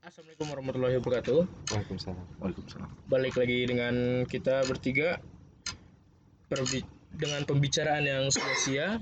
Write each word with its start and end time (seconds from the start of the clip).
Assalamualaikum 0.00 0.46
warahmatullahi 0.48 0.96
wabarakatuh. 0.96 1.38
Waalaikumsalam. 1.68 2.24
Waalaikumsalam. 2.40 2.88
Balik 3.06 3.34
lagi 3.36 3.58
dengan 3.68 3.94
kita 4.24 4.64
bertiga 4.64 5.20
Perbi- 6.48 6.88
dengan 7.12 7.44
pembicaraan 7.44 8.02
yang 8.02 8.24
sia-sia, 8.28 8.96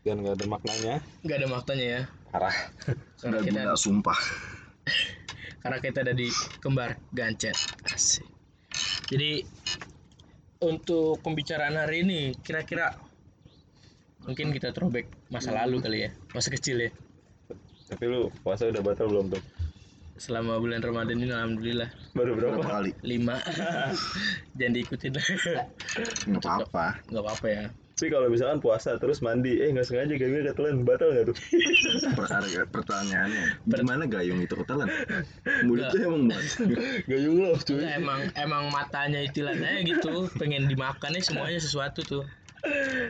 Dan 0.00 0.22
nggak 0.22 0.38
ada 0.40 0.46
maknanya. 0.46 0.94
nggak 1.20 1.36
ada 1.36 1.48
maknanya 1.50 1.86
ya. 1.86 2.02
Parah. 2.30 2.56
Karena 2.80 3.02
Sudah 3.18 3.40
kita 3.42 3.60
gila 3.66 3.74
sumpah. 3.76 4.18
karena 5.62 5.78
kita 5.78 5.98
ada 6.00 6.14
di 6.14 6.28
kembar 6.62 6.96
gancet. 7.10 7.58
Asik. 7.90 8.24
Jadi 9.10 9.42
untuk 10.62 11.20
pembicaraan 11.20 11.74
hari 11.74 12.00
ini 12.00 12.32
kira-kira 12.38 12.94
mungkin 14.24 14.54
kita 14.54 14.70
throwback 14.70 15.10
masa 15.26 15.52
lalu 15.52 15.82
kali 15.82 15.98
ya, 16.06 16.10
masa 16.30 16.48
kecil 16.48 16.80
ya. 16.80 16.90
Tapi 17.90 18.04
lu 18.06 18.30
puasa 18.40 18.70
udah 18.70 18.80
batal 18.80 19.10
belum 19.10 19.34
tuh? 19.34 19.42
Selama 20.20 20.60
bulan 20.60 20.84
Ramadan 20.84 21.16
ini 21.16 21.32
alhamdulillah 21.32 21.88
Baru 22.12 22.36
berapa? 22.36 22.60
Berapa 22.60 22.84
kali? 22.84 22.90
lima 23.00 23.40
jangan 24.60 24.72
diikutin 24.76 25.12
Nggak 26.28 26.44
apa-apa. 26.44 26.86
nggak 27.08 27.24
apa-apa 27.24 27.48
ya 27.48 27.64
Tapi 28.00 28.08
kalau 28.08 28.32
misalkan 28.32 28.64
puasa 28.64 28.96
terus 28.96 29.20
mandi, 29.20 29.60
eh 29.60 29.68
nggak 29.76 29.84
sengaja 29.84 30.16
gayungnya 30.16 30.56
ketelan, 30.56 30.88
batal 30.88 31.12
nggak 31.12 31.26
tuh? 31.28 31.36
Perkara 32.16 32.48
pertanyaannya, 32.72 33.60
gimana 33.68 34.08
gayung 34.08 34.40
itu 34.40 34.56
ketelan? 34.56 34.88
Mulutnya 35.68 36.08
emang 36.08 36.32
muat. 36.32 36.44
Gayung 37.04 37.44
lo, 37.44 37.60
cuy. 37.60 37.76
Enggak, 37.76 38.00
emang 38.00 38.20
emang 38.40 38.64
matanya 38.72 39.20
itilan 39.20 39.60
aja 39.60 39.84
gitu 39.84 40.32
pengen 40.40 40.64
dimakannya 40.64 41.20
semuanya 41.20 41.60
sesuatu 41.60 42.00
tuh 42.00 42.24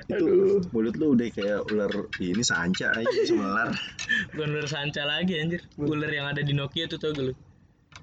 Itu 0.06 0.26
mulut 0.70 0.94
lu 0.94 1.12
udah 1.12 1.26
kayak 1.28 1.66
ular 1.66 1.90
ini 2.16 2.40
sanca 2.40 2.90
aja 2.92 3.20
semelar. 3.24 3.74
bukan 4.32 4.48
ular 4.52 4.66
sanca 4.66 5.02
lagi 5.02 5.36
anjir 5.36 5.62
ular 5.76 6.06
yang 6.08 6.26
ada 6.26 6.40
di 6.40 6.52
Nokia 6.52 6.86
tuh 6.86 6.96
tau 6.96 7.10
gak 7.10 7.24
lu 7.24 7.34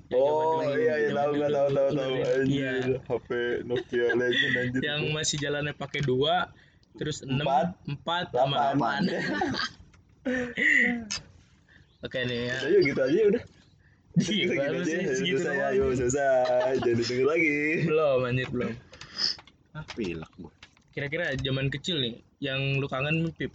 Yang 0.08 0.20
Oh 0.20 0.64
iya 0.70 0.94
iya 0.98 1.10
tahu 1.12 1.32
tahu 1.34 1.48
tahu 1.48 1.68
ular 1.68 1.88
tahu 1.90 2.12
yang- 2.14 2.32
anjir. 2.38 2.52
iya 2.52 2.72
HP 3.02 3.30
Nokia 3.64 4.06
Legend 4.14 4.54
anjir. 4.58 4.82
yang 4.82 5.02
masih 5.12 5.38
jalannya 5.38 5.74
pakai 5.74 6.02
dua 6.02 6.52
terus 6.94 7.22
enam 7.22 7.44
Empat, 7.44 7.68
empat 7.86 8.26
sama 8.32 8.56
delapan. 8.74 9.02
delapan 9.04 9.52
oke 12.02 12.20
nih 12.22 12.40
ya 12.46 12.58
Ayo 12.62 12.78
gitu 12.84 13.00
aja 13.00 13.20
udah. 13.30 13.44
Iya, 14.18 14.26
Gitu 14.26 14.54
baru 14.58 14.78
aja. 14.78 14.90
sih 14.90 15.00
segitu 15.14 15.40
doang. 15.40 15.62
ayo 15.70 15.86
selesai. 15.94 16.82
Jangan 16.82 16.98
denger 17.00 17.22
lagi. 17.24 17.58
belum 17.86 18.20
anjir 18.24 18.48
belum 18.50 18.72
Ah, 19.72 19.86
pilek 19.94 20.32
gua. 20.36 20.50
Kira-kira 20.98 21.38
zaman 21.38 21.70
kecil 21.70 22.02
nih 22.02 22.18
yang 22.42 22.82
lu 22.82 22.90
kangen 22.90 23.30
pip? 23.38 23.54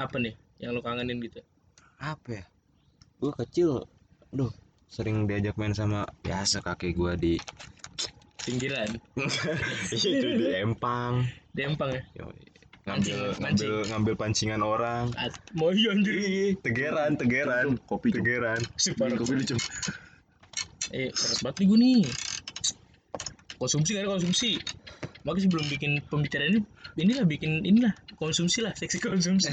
Apa 0.00 0.16
nih 0.16 0.32
yang 0.56 0.72
lu 0.72 0.80
kangenin 0.80 1.20
gitu? 1.20 1.44
Apa 2.00 2.40
ya? 2.40 2.44
Gue 3.20 3.36
kecil 3.36 3.84
aduh 4.32 4.48
sering 4.88 5.28
diajak 5.28 5.60
main 5.60 5.76
sama 5.76 6.08
biasa 6.24 6.64
kakek 6.64 6.96
gue 6.96 7.12
di 7.20 7.34
pinggiran. 8.48 8.96
Itu 9.92 10.08
di 10.40 10.56
empang. 10.56 11.28
Dempang 11.52 12.00
ya? 12.00 12.02
Yoi. 12.16 12.48
ngambil 12.84 13.16
Mancing, 13.36 13.40
ngambil 13.40 13.72
ngambil 13.92 14.14
pancingan 14.16 14.60
orang. 14.64 15.12
At- 15.20 15.36
mau 15.52 15.68
iya 15.68 15.92
anjir 15.92 16.16
tegeran 16.64 17.20
tegeran. 17.20 17.76
Cum, 17.76 17.76
kopi 17.84 18.08
cum. 18.08 18.24
tegeran. 18.24 18.60
Si 18.80 18.96
Beli 18.96 19.16
parah. 19.16 19.20
kopi 19.20 19.34
lu 19.36 19.44
cum. 19.52 19.60
eh 20.96 21.12
berat 21.12 21.38
banget 21.44 21.56
nih 21.60 21.66
gue 21.68 21.78
nih. 21.80 22.02
Konsumsi 23.60 23.90
kan 23.96 24.08
konsumsi 24.08 24.50
makanya 25.22 25.42
sebelum 25.48 25.66
bikin 25.70 25.92
pembicaraan 26.08 26.50
ini. 26.56 26.60
Inilah 26.94 27.24
bikin 27.26 27.66
inilah 27.66 27.92
konsumsi 28.14 28.62
lah 28.62 28.72
seksi 28.74 29.02
konsumsi. 29.02 29.50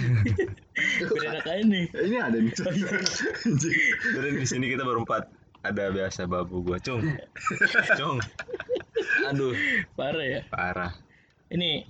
Biar 1.10 1.38
enak 1.38 1.46
aja 1.46 1.64
nih. 1.66 1.86
Ini 1.90 2.18
ada 2.18 2.38
nih. 2.38 2.54
Anjing. 3.48 3.76
Jadi 4.16 4.28
di 4.38 4.48
sini 4.48 4.66
kita 4.70 4.86
berempat. 4.86 5.30
Ada 5.62 5.94
biasa 5.94 6.26
babu 6.26 6.66
gua 6.66 6.82
cung. 6.82 7.06
Cung. 8.00 8.18
Aduh. 9.30 9.54
Parah 9.94 10.26
ya. 10.26 10.42
Parah. 10.50 10.90
Ini 11.54 11.86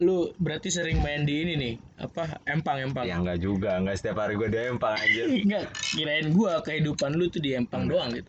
lu 0.00 0.32
berarti 0.36 0.68
sering 0.68 1.00
main 1.00 1.24
di 1.24 1.44
ini 1.44 1.54
nih 1.56 1.74
apa 2.00 2.40
empang 2.48 2.88
empang? 2.88 3.04
Ya 3.04 3.20
enggak 3.20 3.40
juga. 3.40 3.76
Enggak 3.76 4.00
setiap 4.00 4.24
hari 4.24 4.40
gua 4.40 4.48
di 4.48 4.60
empang 4.60 4.96
aja 4.96 5.22
enggak 5.28 5.64
kirain 5.92 6.28
gua 6.32 6.60
kehidupan 6.64 7.16
lu 7.16 7.28
tuh 7.28 7.40
di 7.40 7.56
empang 7.56 7.88
doang 7.88 8.12
gitu 8.12 8.28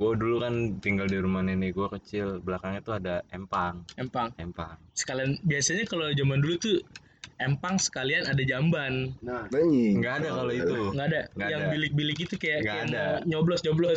gua 0.00 0.16
dulu 0.16 0.40
kan 0.40 0.54
tinggal 0.80 1.04
di 1.04 1.20
rumah 1.20 1.44
nenek 1.44 1.70
gua 1.70 1.92
kecil 1.92 2.40
belakangnya 2.40 2.80
tuh 2.80 2.96
ada 2.96 3.20
empang 3.28 3.84
empang 3.94 4.32
empang 4.34 4.80
sekalian 4.94 5.36
biasanya 5.44 5.84
kalau 5.84 6.08
zaman 6.08 6.40
dulu 6.40 6.56
tuh 6.56 6.80
empang 7.36 7.76
sekalian 7.76 8.24
ada 8.24 8.40
jamban 8.42 9.12
Nah, 9.20 9.44
anjing. 9.46 9.96
Enggak 9.96 10.14
ada 10.18 10.28
kalau 10.34 10.52
itu. 10.52 10.76
nggak 10.90 11.06
ada 11.06 11.20
Nggak 11.30 11.48
yang 11.48 11.62
bilik-bilik 11.68 12.18
itu 12.18 12.34
kayak, 12.36 12.58
Nggak 12.58 12.74
kayak 12.74 12.88
ada. 12.90 13.04
nyoblos 13.24 13.60
nyoblos 13.60 13.96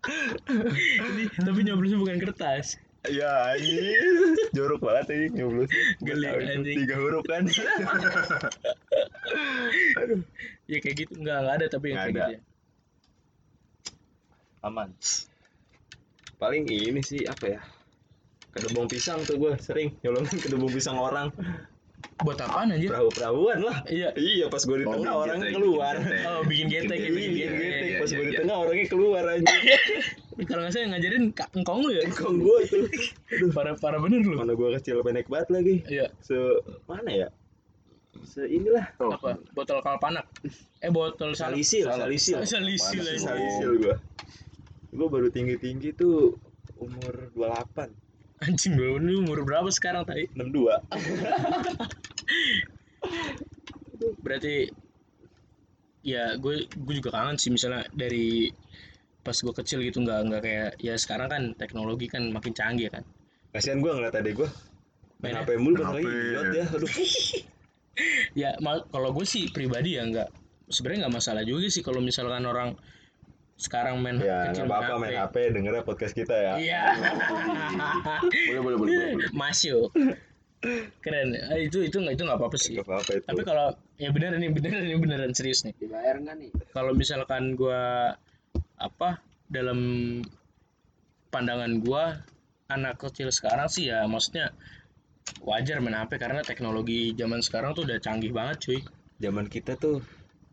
Jadi, 0.00 1.22
tapi 1.36 1.60
nyoblosnya 1.62 1.98
bukan 1.98 2.16
kertas 2.18 2.76
Ya 3.08 3.56
anjir. 3.56 3.96
Jorok 4.52 4.84
banget 4.84 5.08
ini 5.10 5.26
nyoblos. 5.34 5.72
Geli, 6.00 6.20
Nggak 6.20 6.52
anjing. 6.52 6.76
Tiga 6.84 6.96
huruf 6.96 7.24
kan. 7.24 7.48
ya 10.68 10.78
kayak 10.78 10.96
gitu 10.98 11.12
nggak 11.16 11.38
nggak 11.38 11.54
ada 11.56 11.66
tapi 11.68 11.86
yang 11.86 11.96
Nggak 11.96 12.04
kayak 12.06 12.16
ada. 12.16 12.24
gitu 12.26 12.36
ya. 12.36 12.40
Aman. 14.60 14.88
Paling 16.36 16.64
ini 16.66 17.00
sih 17.00 17.24
apa 17.24 17.44
ya? 17.48 17.60
Kedebong 18.50 18.90
pisang 18.90 19.22
tuh 19.22 19.38
gue 19.38 19.52
sering 19.58 19.94
nyolongin 20.00 20.36
kedebong 20.36 20.68
pisang 20.68 20.96
orang. 20.96 21.30
Buat 22.20 22.40
apaan 22.40 22.72
anjir? 22.72 22.88
Perahu 22.92 23.08
perahuan 23.08 23.60
lah. 23.60 23.80
Iya. 23.86 24.12
Iya 24.12 24.46
pas 24.48 24.60
gue 24.60 24.76
di 24.76 24.84
Oh, 24.84 24.92
tengah 24.92 25.04
bikin 25.06 25.20
orangnya 25.22 25.46
getek, 25.46 25.56
keluar. 25.56 25.94
bikin 25.94 26.08
getek. 26.08 26.24
oh 26.26 26.40
bikin 26.44 26.66
getek 26.68 26.98
ya 26.98 27.10
bikin 27.10 27.30
iya 27.30 27.48
getek 27.48 27.60
getek 27.60 27.80
iya, 27.80 27.96
pas 27.96 28.08
iya, 28.10 28.16
gue 28.16 28.24
di 28.24 28.32
iya. 28.32 28.40
tengah 28.40 28.56
orangnya 28.56 28.86
keluar 28.88 29.24
aja 29.26 29.46
kalau 30.48 30.60
nggak 30.64 30.72
salah 30.72 30.80
yang 30.80 30.92
ngajarin 30.96 31.24
Kak 31.36 31.48
engkong 31.52 31.78
lu 31.84 31.90
ya? 31.92 32.02
Kong 32.10 32.36
gue 32.40 32.58
tuh 32.66 32.82
parah 33.56 33.74
parah 33.76 34.00
bener 34.00 34.20
lu. 34.20 34.36
Mana 34.36 34.52
gue 34.52 34.68
kecil 34.76 35.00
pendek 35.00 35.28
banget 35.28 35.48
lagi. 35.52 35.74
Iya. 35.86 36.06
Se 36.20 36.36
mana 36.84 37.10
ya? 37.12 37.28
Se 38.24 38.42
inilah. 38.44 38.84
Oh, 38.98 39.12
apa? 39.12 39.36
Botol 39.52 39.80
kalpanak? 39.80 40.24
Eh 40.80 40.88
botol 40.88 41.32
sal- 41.32 41.52
salisil. 41.52 41.88
Salisil 41.88 42.40
salisil 42.42 43.04
aja. 43.06 43.20
salisil. 43.32 43.70
Gue 43.78 43.96
gue 44.90 45.06
baru 45.06 45.28
tinggi 45.30 45.54
tinggi 45.58 45.94
tuh 45.94 46.34
umur 46.82 47.30
28 47.34 48.46
anjing 48.46 48.72
lu 48.74 48.96
lu 48.98 49.22
umur 49.22 49.44
berapa 49.46 49.68
sekarang 49.70 50.02
tadi 50.02 50.26
62 50.34 50.80
berarti 54.24 54.70
ya 56.00 56.34
gue 56.40 56.64
gue 56.64 56.94
juga 56.96 57.12
kangen 57.12 57.36
sih 57.36 57.52
misalnya 57.52 57.84
dari 57.92 58.48
pas 59.20 59.36
gue 59.36 59.52
kecil 59.52 59.84
gitu 59.84 60.00
nggak 60.00 60.20
nggak 60.32 60.42
kayak 60.42 60.70
ya 60.80 60.96
sekarang 60.96 61.28
kan 61.28 61.42
teknologi 61.60 62.08
kan 62.08 62.24
makin 62.32 62.56
canggih 62.56 62.88
kan? 62.88 63.04
Kasihan 63.52 63.84
gue 63.84 63.90
ngeliat 63.92 64.16
adek 64.16 64.40
gue 64.40 64.48
main 65.20 65.36
HP 65.36 65.60
mulu 65.60 65.84
bentar 65.84 66.00
lagi 66.00 66.08
idiot 66.08 66.48
ya 66.56 66.64
aduh. 66.72 66.90
Ya 68.32 68.56
mal- 68.64 68.88
kalau 68.88 69.12
gue 69.12 69.28
sih 69.28 69.52
pribadi 69.52 70.00
ya 70.00 70.08
nggak 70.08 70.32
sebenarnya 70.72 71.04
nggak 71.04 71.14
masalah 71.20 71.44
juga 71.44 71.68
sih 71.68 71.84
kalau 71.84 72.00
misalkan 72.00 72.48
orang 72.48 72.72
sekarang 73.60 74.00
main 74.00 74.16
ya 74.16 74.48
kecil 74.48 74.64
nggak 74.64 74.72
apa-apa 74.72 74.94
main 74.96 75.16
HP 75.20 75.36
dengernya 75.52 75.84
podcast 75.84 76.16
kita 76.16 76.32
ya. 76.32 76.54
Iya. 76.56 76.82
Boleh, 78.48 78.60
boleh, 78.64 78.76
boleh, 78.80 78.92
boleh. 79.20 79.30
masuk. 79.36 79.92
Keren. 81.04 81.36
Eh, 81.36 81.68
itu 81.68 81.84
itu 81.84 81.96
nggak 82.00 82.16
itu 82.16 82.22
nggak 82.24 82.38
apa-apa 82.40 82.56
sih. 82.56 82.80
Apa-apa 82.80 83.20
itu. 83.20 83.26
Tapi 83.28 83.42
kalau 83.44 83.76
ya 84.00 84.08
bener 84.12 84.36
ini 84.40 84.48
bener 84.48 84.80
ini 84.80 84.96
beneran 84.96 85.36
serius 85.36 85.64
nih. 85.68 85.76
Dibayar 85.76 86.16
nggak 86.16 86.36
nih? 86.40 86.50
Kalau 86.72 86.92
misalkan 86.96 87.52
gua 87.52 88.16
apa 88.80 89.20
dalam 89.52 89.80
pandangan 91.28 91.84
gua 91.84 92.24
anak 92.72 92.96
kecil 92.96 93.28
sekarang 93.28 93.68
sih 93.68 93.92
ya 93.92 94.08
maksudnya 94.08 94.56
wajar 95.44 95.84
main 95.84 95.96
HP 96.00 96.16
karena 96.16 96.40
teknologi 96.40 97.12
zaman 97.12 97.44
sekarang 97.44 97.76
tuh 97.76 97.84
udah 97.84 98.00
canggih 98.00 98.32
banget 98.32 98.56
cuy. 98.64 98.80
Zaman 99.20 99.52
kita 99.52 99.76
tuh 99.76 100.00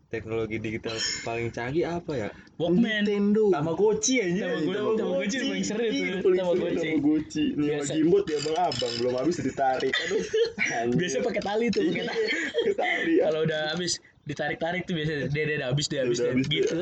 teknologi 0.08 0.56
digital 0.56 0.96
paling 1.20 1.52
canggih 1.52 1.84
apa 1.84 2.12
ya? 2.16 2.28
Walkman. 2.56 3.04
Nintendo. 3.04 3.52
Tamagotchi 3.52 4.24
aja. 4.24 4.56
Tamagotchi, 4.56 4.96
Tamagotchi 4.96 5.36
paling 5.44 5.64
seru. 5.64 5.84
Iya, 5.84 6.12
seru 6.18 6.30
Tamagotchi. 6.32 6.88
Tamagotchi 6.96 7.44
nih 7.54 7.66
Biasa. 7.68 7.92
lagi 7.92 8.00
imut 8.00 8.24
ya 8.24 8.38
bang. 8.40 8.56
Abang 8.58 8.92
belum 8.98 9.14
habis 9.20 9.36
ditarik. 9.44 9.92
Aduh. 9.92 10.22
Biasa 10.98 11.16
pakai 11.20 11.42
tali 11.44 11.66
tuh 11.68 11.82
pakai 11.92 12.04
tali. 12.08 12.24
pakai 12.32 12.74
tali 12.74 13.14
kalau 13.20 13.40
udah 13.44 13.62
habis 13.76 13.92
ditarik-tarik 14.24 14.82
tuh 14.88 14.94
biasa. 14.96 15.12
Dia 15.28 15.44
dia 15.44 15.56
udah 15.60 15.68
habis 15.72 15.86
dia 15.92 16.00
habis 16.04 16.18
gitu. 16.48 16.78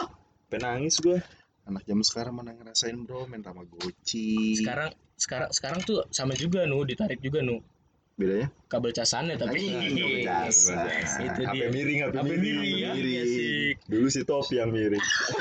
penangis 0.52 0.96
gua. 1.04 1.20
Anak 1.68 1.84
zaman 1.86 2.02
sekarang 2.02 2.34
mana 2.34 2.50
ngerasain 2.56 2.96
bro? 3.04 3.28
Main 3.28 3.44
Tamagotchi. 3.44 4.56
sekarang 4.56 4.90
sekarang 5.20 5.52
sekarang 5.52 5.80
tuh 5.84 6.08
sama 6.08 6.32
juga 6.32 6.64
nu. 6.64 6.80
Ditarik 6.88 7.20
juga 7.20 7.44
nu 7.44 7.60
bedanya? 8.20 8.48
kabel 8.68 8.92
casannya 8.92 9.34
tapi 9.34 9.56
kabel 9.66 10.20
casan. 10.22 10.76
itu 11.24 11.40
HP 11.40 11.54
dia 11.56 11.66
miring 11.68 11.98
HP 12.00 12.12
HP 12.12 12.22
miring 12.22 12.58
miring 12.60 12.76
ya 12.76 12.90
miring. 12.92 13.74
dulu 13.88 14.06
si 14.06 14.20
topi 14.22 14.54
yang 14.56 14.70
miring 14.70 15.00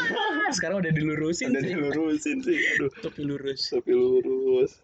sekarang 0.55 0.79
udah 0.79 0.89
dilurusin 0.89 1.51
ada 1.51 1.59
sih 1.59 1.69
dilurusin 1.69 2.37
sih 2.39 2.57
aduh 2.73 2.91
topi 2.99 3.21
lurus 3.21 3.61
topi 3.69 3.91
lurus 3.91 4.79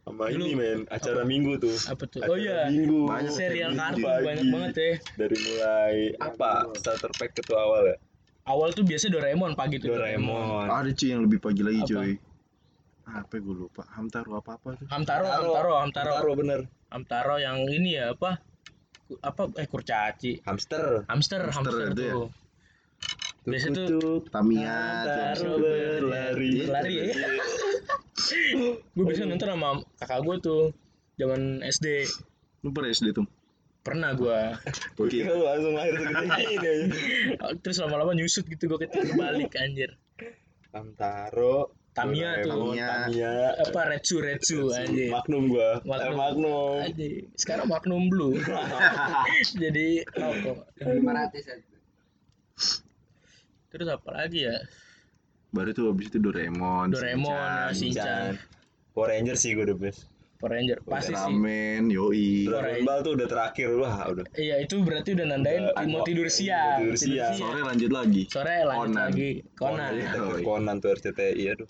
sama 0.00 0.32
Dulu, 0.32 0.42
ini 0.42 0.52
men 0.54 0.78
acara 0.88 1.20
apa? 1.20 1.28
minggu 1.28 1.60
tuh 1.60 1.76
apa 1.86 2.02
tuh 2.04 2.24
Acara 2.24 2.32
oh 2.32 2.38
iya 2.38 2.58
minggu 2.66 3.04
Banyak 3.04 3.30
serial 3.30 3.70
kartun 3.74 4.00
pagi. 4.00 4.24
banyak 4.24 4.46
banget 4.48 4.72
ya 4.74 4.92
dari 5.18 5.36
mulai 5.38 5.94
apa 6.16 6.50
starter 6.72 7.12
pack 7.12 7.36
itu 7.36 7.52
awal 7.52 7.84
ya 7.84 7.96
awal 8.48 8.72
tuh 8.72 8.82
biasa 8.82 9.06
Doraemon 9.06 9.52
pagi 9.52 9.76
tuh 9.76 9.92
Doraemon. 9.92 10.66
Ada 10.66 10.90
cuy 10.90 11.08
yang 11.08 11.22
lebih 11.22 11.38
pagi 11.38 11.60
lagi 11.60 11.84
Apa? 11.84 11.90
cuy. 11.92 12.12
Apa 13.10 13.34
gue 13.42 13.54
lupa. 13.66 13.82
Hamtaro 13.90 14.38
apa 14.38 14.54
apa 14.56 14.68
tuh? 14.78 14.86
Hamtaro 14.86 15.26
Hamtaro 15.26 15.72
Hamtaro 15.82 16.10
Hamtaro 16.14 16.32
bener. 16.38 16.60
Hamtaro 16.94 17.36
yang 17.42 17.58
ini 17.66 17.98
ya 17.98 18.14
apa 18.14 18.38
apa 19.26 19.42
eh 19.58 19.66
kurcaci 19.66 20.38
Hamster. 20.46 21.02
hamster 21.10 21.42
Hamster 21.50 21.74
hamster, 21.74 21.90
itu 21.90 22.02
ya? 22.06 22.14
tuh 22.14 22.26
biasa 23.42 23.66
tuh. 23.74 24.16
Tamiya 24.30 24.78
Hamtaro 24.78 25.52
berlari. 25.58 26.52
Berlari 26.70 26.92
ya? 26.94 27.04
gue 28.94 29.04
bisa 29.10 29.26
nonton 29.26 29.48
sama 29.50 29.82
kakak 29.98 30.20
gue 30.22 30.36
tuh 30.38 30.62
zaman 31.18 31.64
SD 31.66 32.06
Lu 32.62 32.70
pernah 32.70 32.92
SD 32.92 33.10
tuh? 33.16 33.26
pernah 33.80 34.12
gue 34.12 34.40
lu 35.24 35.40
langsung 35.40 35.72
lahir 35.72 35.96
segede 35.96 36.20
ini 36.28 36.52
aja. 36.60 36.70
terus 37.64 37.80
lama-lama 37.80 38.12
nyusut 38.12 38.44
gitu 38.44 38.68
gue 38.68 38.84
kebalik 38.84 39.56
anjir 39.56 39.96
Hamtaro. 40.70 41.72
Tamiya 42.02 42.30
tuh 42.40 42.50
Tamiya. 42.50 42.88
Tamiya. 43.06 43.32
apa 43.60 43.80
Retsu 43.88 44.16
Retsu 44.18 44.58
anjir 44.70 45.08
Magnum 45.08 45.42
gua. 45.48 45.70
Magnum. 45.82 46.06
Eh, 46.06 46.16
Magnum. 46.16 46.76
Anjir. 46.82 47.12
sekarang 47.34 47.66
Magnum 47.66 48.02
Blue 48.08 48.34
jadi 49.62 49.86
rokok 50.10 50.58
terus 53.70 53.88
apa 53.88 54.10
lagi 54.10 54.44
ya 54.44 54.56
Baru 55.50 55.74
tuh 55.74 55.90
abis 55.90 56.06
itu 56.08 56.22
Doraemon. 56.22 56.94
Doraemon 56.94 57.34
ya 57.34 57.74
Shinchan, 57.74 58.38
Power 58.94 59.10
Ranger 59.10 59.34
sih 59.34 59.50
gue 59.50 59.66
the 59.66 59.74
best. 59.74 60.06
Power 60.38 60.54
Ranger 60.54 60.78
pasti 60.80 61.10
sih 61.10 61.18
Ramen, 61.18 61.90
yoi. 61.90 62.46
Dragon 62.46 62.86
Ball 62.86 63.02
tuh 63.02 63.12
udah 63.12 63.26
terakhir 63.26 63.74
wah 63.74 64.06
udah. 64.06 64.22
iya 64.38 64.56
itu 64.56 64.78
berarti 64.78 65.12
udah 65.12 65.26
nandain 65.26 65.66
Udah, 65.66 65.84
mau 65.84 66.00
tidur 66.00 66.30
siang 66.30 66.80
tidur 66.80 66.94
siang. 66.96 67.34
Sore 67.34 67.60
lanjut 67.60 67.90
lagi. 67.90 68.22
sore 68.26 68.62
lanjut 68.62 68.94
Conan. 68.94 69.10
lagi 69.10 69.30
Conan 69.52 69.90
Oh, 69.90 69.98
iya. 69.98 70.10
Conan 70.40 70.76
tuh 70.78 70.90
RCTI 70.94 71.44
aduh. 71.50 71.68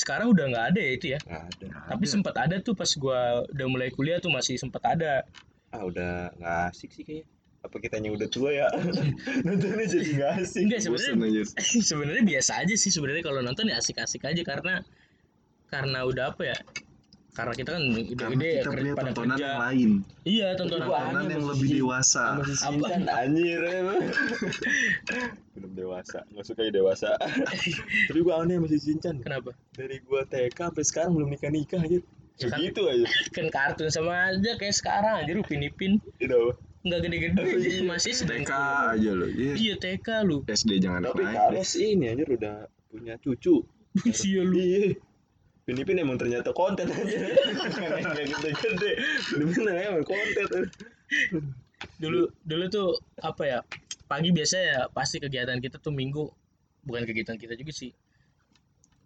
Sekarang 0.00 0.32
udah 0.32 0.44
nggak 0.48 0.66
ada 0.72 0.80
ya 0.80 0.92
itu 0.96 1.06
ya 1.12 1.20
Nggak 1.20 1.44
ada. 1.44 1.66
tapi 1.92 2.04
sempat 2.08 2.34
ada 2.40 2.56
tuh 2.64 2.72
pas 2.72 2.88
gua 2.96 3.44
udah 3.52 3.66
mulai 3.68 3.92
kuliah 3.92 4.16
tuh 4.16 4.32
masih 4.32 4.56
sempat 4.56 4.80
ada 4.88 5.28
Ah 5.70 5.86
udah 5.86 6.34
nggak 6.34 6.56
asik 6.74 6.90
sih 6.90 7.04
kayaknya. 7.06 7.28
Apa 7.60 7.76
kitanya 7.78 8.10
udah 8.10 8.26
tua 8.26 8.50
ya? 8.50 8.66
Nontonnya 9.46 9.86
jadi 9.86 10.10
nggak 10.18 10.32
asik. 10.42 10.62
enggak 10.66 10.80
sebenarnya 10.82 11.44
sebenarnya 11.92 12.24
biasa 12.26 12.52
aja 12.64 12.74
sih 12.74 12.90
sebenarnya 12.90 13.22
kalau 13.22 13.38
nonton 13.44 13.70
ya 13.70 13.78
asik-asik 13.78 14.24
aja 14.26 14.42
karena 14.42 14.82
karena 15.70 16.02
udah 16.02 16.34
apa 16.34 16.42
ya 16.42 16.56
karena 17.30 17.52
kita 17.52 17.70
kan 17.70 17.82
gede 17.86 18.02
kita 18.10 18.22
ker- 18.64 18.74
punya 18.74 18.92
pada 18.92 19.02
tontonan 19.08 19.30
kerja 19.32 19.46
yang 19.46 19.60
lain. 19.60 19.90
iya 20.24 20.48
tontonan? 20.54 20.84
Tontonan 20.84 21.24
yang 21.26 21.44
lebih 21.46 21.68
dewasa. 21.72 22.24
Apa? 22.36 22.86
Anjir. 23.16 23.60
Belum 25.52 25.72
dewasa, 25.72 26.18
nggak 26.28 26.44
suka 26.44 26.60
ya 26.62 26.72
dewasa. 26.72 27.10
Tapi 28.08 28.18
gua 28.20 28.40
aneh 28.40 28.56
sama 28.56 28.66
si 28.66 28.78
Shinchan. 28.78 29.20
kenapa 29.20 29.50
Dari 29.72 29.98
gua 30.02 30.22
TK 30.24 30.58
sampai 30.68 30.84
sekarang 30.84 31.12
belum 31.14 31.28
nikah 31.28 31.50
nikah 31.50 31.80
aja. 31.80 31.98
Ya 32.40 32.46
kan? 32.48 32.56
Segitu 32.56 32.82
aja. 32.84 33.04
kan 33.30 33.46
kartun 33.48 33.88
sama 33.88 34.32
aja 34.32 34.56
kayak 34.56 34.72
sekarang 34.72 35.20
aja 35.20 35.32
Upin 35.34 35.60
Ipin 35.60 35.92
Itu. 36.16 36.56
nggak 36.80 37.00
gede-gede 37.04 37.42
iya. 37.60 37.84
masih 37.84 38.16
sedang 38.16 38.40
TK 38.40 38.52
aja 38.96 39.10
loh. 39.12 39.28
Iya. 39.28 39.52
iya 39.54 39.74
TK 39.76 40.08
lu 40.24 40.40
SD 40.44 40.80
jangan 40.80 41.04
Tapi 41.04 41.20
naik. 41.20 41.36
Carlos 41.36 41.70
ini 41.76 42.04
anjir 42.08 42.28
udah 42.30 42.56
punya 42.88 43.14
cucu. 43.20 43.60
iya 44.24 44.40
lu 44.40 44.56
Iya. 44.56 44.96
Pinipin 45.70 46.02
emang 46.02 46.18
ternyata 46.18 46.50
konten 46.50 46.90
aja. 46.90 47.18
Nggak 47.78 48.26
gede-gede. 48.26 48.90
Bener-bener 49.30 49.74
emang 49.86 50.02
konten. 50.02 50.66
dulu 51.96 52.28
dulu 52.44 52.64
tuh 52.68 52.88
apa 53.22 53.42
ya 53.46 53.58
pagi 54.10 54.34
biasa 54.34 54.56
ya 54.58 54.78
pasti 54.92 55.16
kegiatan 55.22 55.62
kita 55.62 55.78
tuh 55.78 55.94
minggu 55.94 56.28
bukan 56.84 57.06
kegiatan 57.08 57.40
kita 57.40 57.56
juga 57.56 57.72
sih 57.72 57.94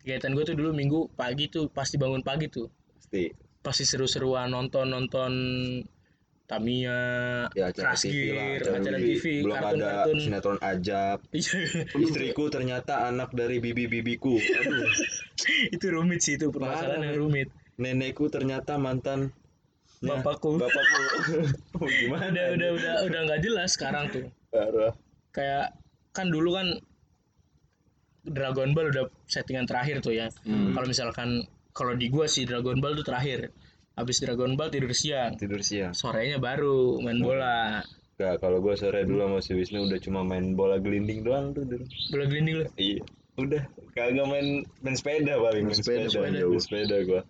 kegiatan 0.02 0.34
gue 0.34 0.44
tuh 0.48 0.56
dulu 0.58 0.74
minggu 0.74 1.00
pagi 1.14 1.46
tuh 1.46 1.70
pasti 1.70 1.96
bangun 1.96 2.26
pagi 2.26 2.50
tuh 2.50 2.66
Pasti. 2.98 3.30
pasti 3.62 3.84
seru-seruan 3.86 4.50
nonton 4.50 4.90
nonton 4.90 5.32
Tamiya 6.44 7.00
Ya 7.52 7.72
acara 7.72 7.96
TV 7.96 8.30
lah. 8.30 8.60
Krasgir, 8.60 8.76
acara 8.76 8.98
TV, 9.00 9.24
Belum 9.40 9.54
ada 9.54 9.64
kartun-kartun. 9.64 10.16
sinetron 10.20 10.58
ajab. 10.60 11.18
Iya, 11.32 11.56
Istriku 11.96 12.44
ternyata 12.48 12.94
anak 13.04 13.32
dari 13.32 13.58
bibi-bibiku. 13.58 14.36
Itu 15.74 15.86
rumit 15.88 16.20
sih 16.20 16.36
itu 16.36 16.48
permasalahan 16.48 17.00
Parah, 17.00 17.08
yang 17.08 17.18
rumit 17.18 17.48
Nenekku 17.74 18.28
ternyata 18.28 18.76
mantan 18.76 19.32
bapakku 19.98 20.54
bapakku. 20.54 21.02
oh, 21.80 21.88
gimana? 21.88 22.28
udah 22.28 22.46
udah 22.52 22.68
udah 22.70 22.94
udah 23.02 23.20
nggak 23.24 23.40
jelas 23.40 23.72
sekarang 23.72 24.12
tuh 24.12 24.28
Parah. 24.48 24.92
kayak 25.32 25.72
kan 26.12 26.28
dulu 26.28 26.54
kan 26.54 26.76
Dragon 28.22 28.72
Ball 28.72 28.88
udah 28.88 29.04
settingan 29.24 29.64
terakhir 29.64 30.00
tuh 30.00 30.12
ya 30.12 30.28
Hmm. 30.44 30.72
kalau 30.72 30.86
misalkan 30.86 31.28
kalau 31.72 31.92
di 31.92 32.08
gua 32.08 32.24
sih 32.24 32.44
Dragon 32.44 32.78
Ball 32.78 32.94
tuh 32.94 33.02
terakhir 33.02 33.48
habis 33.94 34.18
Dragon 34.18 34.54
Ball 34.54 34.70
tidur 34.70 34.90
siang 34.90 35.34
Tidur 35.34 35.62
siang. 35.62 35.94
sorenya 35.94 36.38
baru 36.38 36.98
main 37.00 37.18
bola 37.18 37.82
Gak, 38.14 38.38
kalau 38.38 38.62
gua 38.62 38.78
sore 38.78 39.02
dulu 39.02 39.26
sama 39.26 39.38
si 39.42 39.58
Wisnu 39.58 39.90
udah 39.90 39.98
cuma 39.98 40.22
main 40.22 40.54
bola 40.54 40.78
gelinding 40.78 41.26
doang 41.26 41.50
tuh 41.50 41.66
dulu. 41.66 41.82
bola 42.14 42.24
gelinding 42.26 42.54
lu 42.62 42.66
Iya. 42.78 43.02
Udah, 43.34 43.66
kagak 43.90 44.26
main 44.30 44.62
main 44.86 44.94
sepeda 44.94 45.34
paling, 45.34 45.66
main 45.66 45.74
Main 45.74 45.78
sepeda 45.82 46.06
sepeda, 46.06 46.22
main 46.22 46.34
jauh. 46.38 46.54
sepeda 46.62 46.96
gua. 47.02 47.20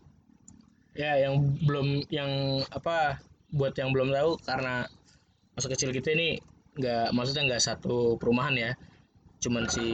ya 0.93 1.16
yang 1.19 1.40
belum 1.64 2.05
yang 2.12 2.28
apa 2.69 3.17
buat 3.50 3.72
yang 3.75 3.90
belum 3.90 4.12
tahu 4.12 4.37
karena 4.44 4.84
masa 5.56 5.72
kecil 5.72 5.88
kita 5.90 6.12
ini 6.12 6.37
nggak 6.76 7.17
maksudnya 7.17 7.49
nggak 7.49 7.64
satu 7.64 8.20
perumahan 8.20 8.52
ya 8.55 8.70
cuman 9.40 9.64
si 9.67 9.88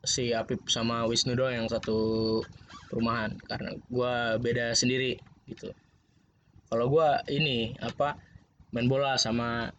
si 0.00 0.30
Apip 0.30 0.62
sama 0.70 1.04
Wisnu 1.04 1.34
doang 1.34 1.58
yang 1.58 1.66
satu 1.66 2.38
perumahan 2.86 3.34
karena 3.50 3.74
gua 3.90 4.38
beda 4.38 4.72
sendiri 4.72 5.18
gitu 5.46 5.70
kalau 6.66 6.86
gua 6.86 7.22
ini 7.26 7.74
apa 7.78 8.18
main 8.70 8.86
bola 8.86 9.14
sama 9.14 9.70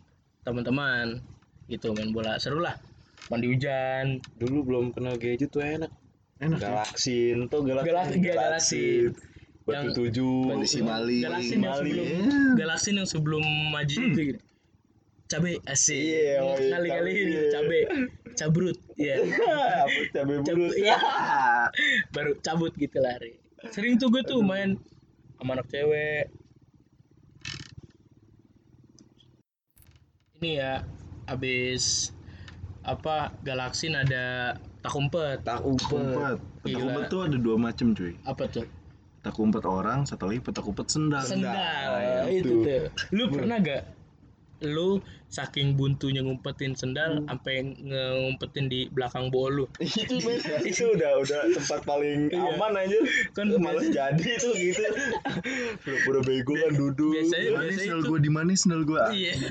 teman-teman 0.42 1.20
gitu 1.68 1.92
main 1.92 2.10
bola 2.10 2.36
seru 2.38 2.60
lah 2.60 2.80
mandi 3.28 3.52
hujan 3.52 4.24
Dulu 4.40 4.64
belum 4.64 4.86
kenal 4.92 5.20
gadget 5.20 5.52
tuh 5.52 5.60
enak. 5.60 5.92
Enak 6.40 6.62
ya. 6.62 6.70
Galaksin 6.72 7.50
tuh 7.50 7.66
Galaksin. 7.66 7.92
Galak- 7.92 8.24
Galaksin. 8.24 9.10
Batu 9.66 9.74
Yang- 9.76 9.96
tujuh. 10.00 10.38
Batu- 10.48 10.64
si 10.64 10.80
Mali. 10.80 11.20
Galaksin 11.20 11.60
yang 11.60 11.76
sebelum 11.76 12.06
Iya. 12.08 12.32
Galaksin 12.56 12.94
yang 12.96 13.10
sebelum 13.10 13.44
maju 13.68 13.98
itu 14.06 14.22
gitu. 14.32 14.42
Cabe 15.28 15.60
asik. 15.68 16.40
Oh 16.40 16.56
iya, 16.56 16.72
Kali-kali 16.72 17.12
cabe, 17.12 17.20
ini 17.20 17.38
cabe. 17.52 17.80
Cabrut. 18.32 18.78
Iya. 18.96 19.16
Apa 19.84 20.00
cabai 20.14 20.36
Cabut. 20.40 20.56
burus? 20.56 20.74
Iya. 20.78 20.98
Baru 22.16 22.32
cabut 22.40 22.72
gitu 22.72 22.98
lari. 22.98 23.36
Sering 23.74 24.00
tuh 24.00 24.08
gue 24.08 24.24
tuh 24.24 24.40
main 24.40 24.80
sama 25.38 25.58
anak 25.58 25.68
cewek. 25.70 26.34
Ini 30.38 30.50
ya 30.62 30.74
abis 31.26 32.14
apa 32.86 33.34
Galaksin 33.42 33.98
ada 33.98 34.58
tak 34.82 34.94
umpet. 34.94 35.42
Tak 35.44 35.66
umpet. 35.66 35.90
Kumpet. 35.90 36.38
Petak 36.62 36.80
Gila. 36.80 36.86
umpet 36.86 37.04
tuh 37.10 37.22
ada 37.26 37.38
dua 37.38 37.56
macam 37.58 37.88
cuy. 37.98 38.14
Apa 38.24 38.44
tuh? 38.48 38.66
Petak 39.20 39.36
umpet 39.42 39.66
orang, 39.66 40.06
satu 40.06 40.30
lagi 40.30 40.40
petak 40.40 40.64
umpet 40.64 40.88
sendal. 40.88 41.26
Sendal. 41.26 41.52
ya, 41.52 42.30
itu 42.30 42.48
itu. 42.48 42.54
tuh. 42.64 42.84
Lu 43.12 43.24
pernah 43.34 43.58
gak 43.60 43.97
lu 44.60 44.98
saking 45.28 45.76
buntunya 45.76 46.20
ngumpetin 46.20 46.72
sendal 46.72 47.22
sampai 47.24 47.62
ngumpetin 47.78 48.66
di 48.66 48.90
belakang 48.90 49.28
bol 49.28 49.52
lu. 49.52 49.66
Itu 49.78 50.18
itu 50.70 50.84
udah 50.90 51.20
udah 51.20 51.42
tempat 51.54 51.84
paling 51.84 52.32
Iya. 52.32 52.56
aman 52.56 52.74
aja 52.76 52.98
Kan 53.32 53.54
malas 53.58 53.86
jadi 53.88 54.30
tuh 54.38 54.54
gitu. 54.54 54.82
Pura-pura 55.82 56.20
bego 56.22 56.54
kan 56.56 56.72
duduk. 56.74 57.12
Biasanya- 57.14 57.52
Mana 57.52 57.64
biasa 57.68 57.80
sendal 57.80 58.00
itu- 58.00 58.10
gue 58.10 58.20
di 58.20 58.32
mana 58.32 58.50
sendal 58.54 58.82
gue? 58.84 59.02
iya. 59.14 59.34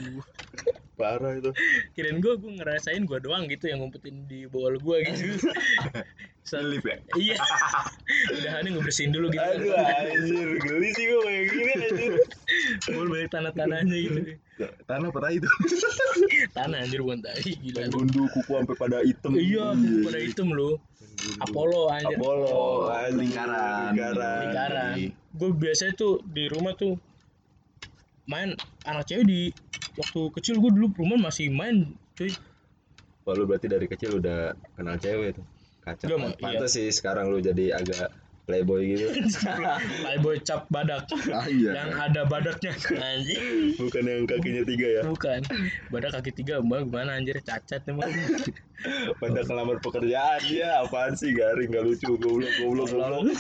Parah 0.97 1.37
itu. 1.37 1.53
Kirain 1.93 2.19
gue 2.19 2.35
gue 2.35 2.53
ngerasain 2.57 3.05
gue 3.05 3.19
doang 3.21 3.45
gitu 3.47 3.69
yang 3.69 3.85
ngumpetin 3.85 4.25
di 4.25 4.49
bol 4.49 4.75
gue 4.75 4.97
gitu. 5.05 5.45
Selip 6.47 6.79
ya. 6.83 6.97
iya. 7.19 7.37
Udah 8.33 8.63
nih 8.63 8.71
ngebersihin 8.73 9.11
dulu 9.11 9.29
gitu. 9.29 9.43
Aduh 9.43 9.75
anjir. 9.77 10.49
Geli 10.57 10.89
sih 10.95 11.05
gue 11.05 11.21
kayak 11.21 11.45
gini 11.51 11.73
anjir 11.77 12.13
bol 12.91 13.07
banyak 13.11 13.31
tanah-tanahnya 13.31 13.97
gitu. 13.97 14.21
Tanah 14.89 15.09
apa 15.13 15.19
tai 15.21 15.37
itu? 15.37 15.49
tanah 16.57 16.79
anjir 16.85 17.01
bukan 17.05 17.21
tai 17.21 17.45
gila. 17.45 17.81
Gundu 17.93 18.25
kuku 18.33 18.53
sampai 18.57 18.77
pada 18.77 18.99
hitam. 19.05 19.31
Iya 19.37 19.77
pada 20.07 20.19
hitam 20.19 20.49
lu 20.53 20.81
Apollo 21.45 21.93
anjir. 21.93 22.17
Apollo 22.17 22.57
anjir. 22.93 23.19
Lingkaran. 23.21 23.93
lingkaran. 23.93 24.41
Lingkaran. 24.49 24.95
Gue 25.37 25.51
biasanya 25.53 25.93
tuh 25.97 26.25
di 26.25 26.45
rumah 26.49 26.73
tuh 26.73 26.97
main 28.25 28.57
anak 28.89 29.05
cewek 29.05 29.25
di 29.29 29.41
waktu 29.97 30.21
kecil. 30.41 30.57
Gue 30.61 30.73
dulu 30.73 30.93
rumah 30.97 31.29
masih 31.29 31.53
main 31.53 31.93
cuy. 32.17 32.33
Wah, 33.27 33.35
lu 33.35 33.45
berarti 33.45 33.67
dari 33.67 33.91
kecil 33.91 34.23
udah 34.23 34.55
kenal 34.79 34.97
cewek 35.03 35.37
tuh. 35.37 35.47
Kacau. 35.83 36.07
Gak, 36.11 36.19
Mak. 36.19 36.35
pantas 36.43 36.75
sih 36.75 36.91
sekarang 36.91 37.31
lu 37.31 37.39
jadi 37.39 37.79
agak 37.79 38.11
playboy 38.47 38.95
gitu. 38.95 39.07
Playboy 40.07 40.39
cap 40.47 40.71
badak. 40.71 41.11
Anjay. 41.11 41.75
yang 41.75 41.91
ada 41.99 42.23
badaknya. 42.25 42.73
Bukan 43.77 44.03
yang 44.07 44.23
kakinya 44.25 44.63
tiga 44.63 44.87
ya. 44.87 45.03
bukan. 45.03 45.43
Badak 45.91 46.23
kaki 46.23 46.31
tiga 46.33 46.63
mbak. 46.63 46.87
Gimana 46.89 47.19
anjir? 47.19 47.43
Cacat 47.43 47.83
emang. 47.91 48.09
Pada 49.21 49.43
kelamar 49.43 49.83
pekerjaan. 49.83 50.41
Dia 50.47 50.87
apaan 50.87 51.19
sih? 51.19 51.35
Garing 51.35 51.75
gak 51.75 51.85
lucu. 51.85 52.15
Goblok 52.17 52.53
goblok 52.63 52.89
goblok. 52.95 53.35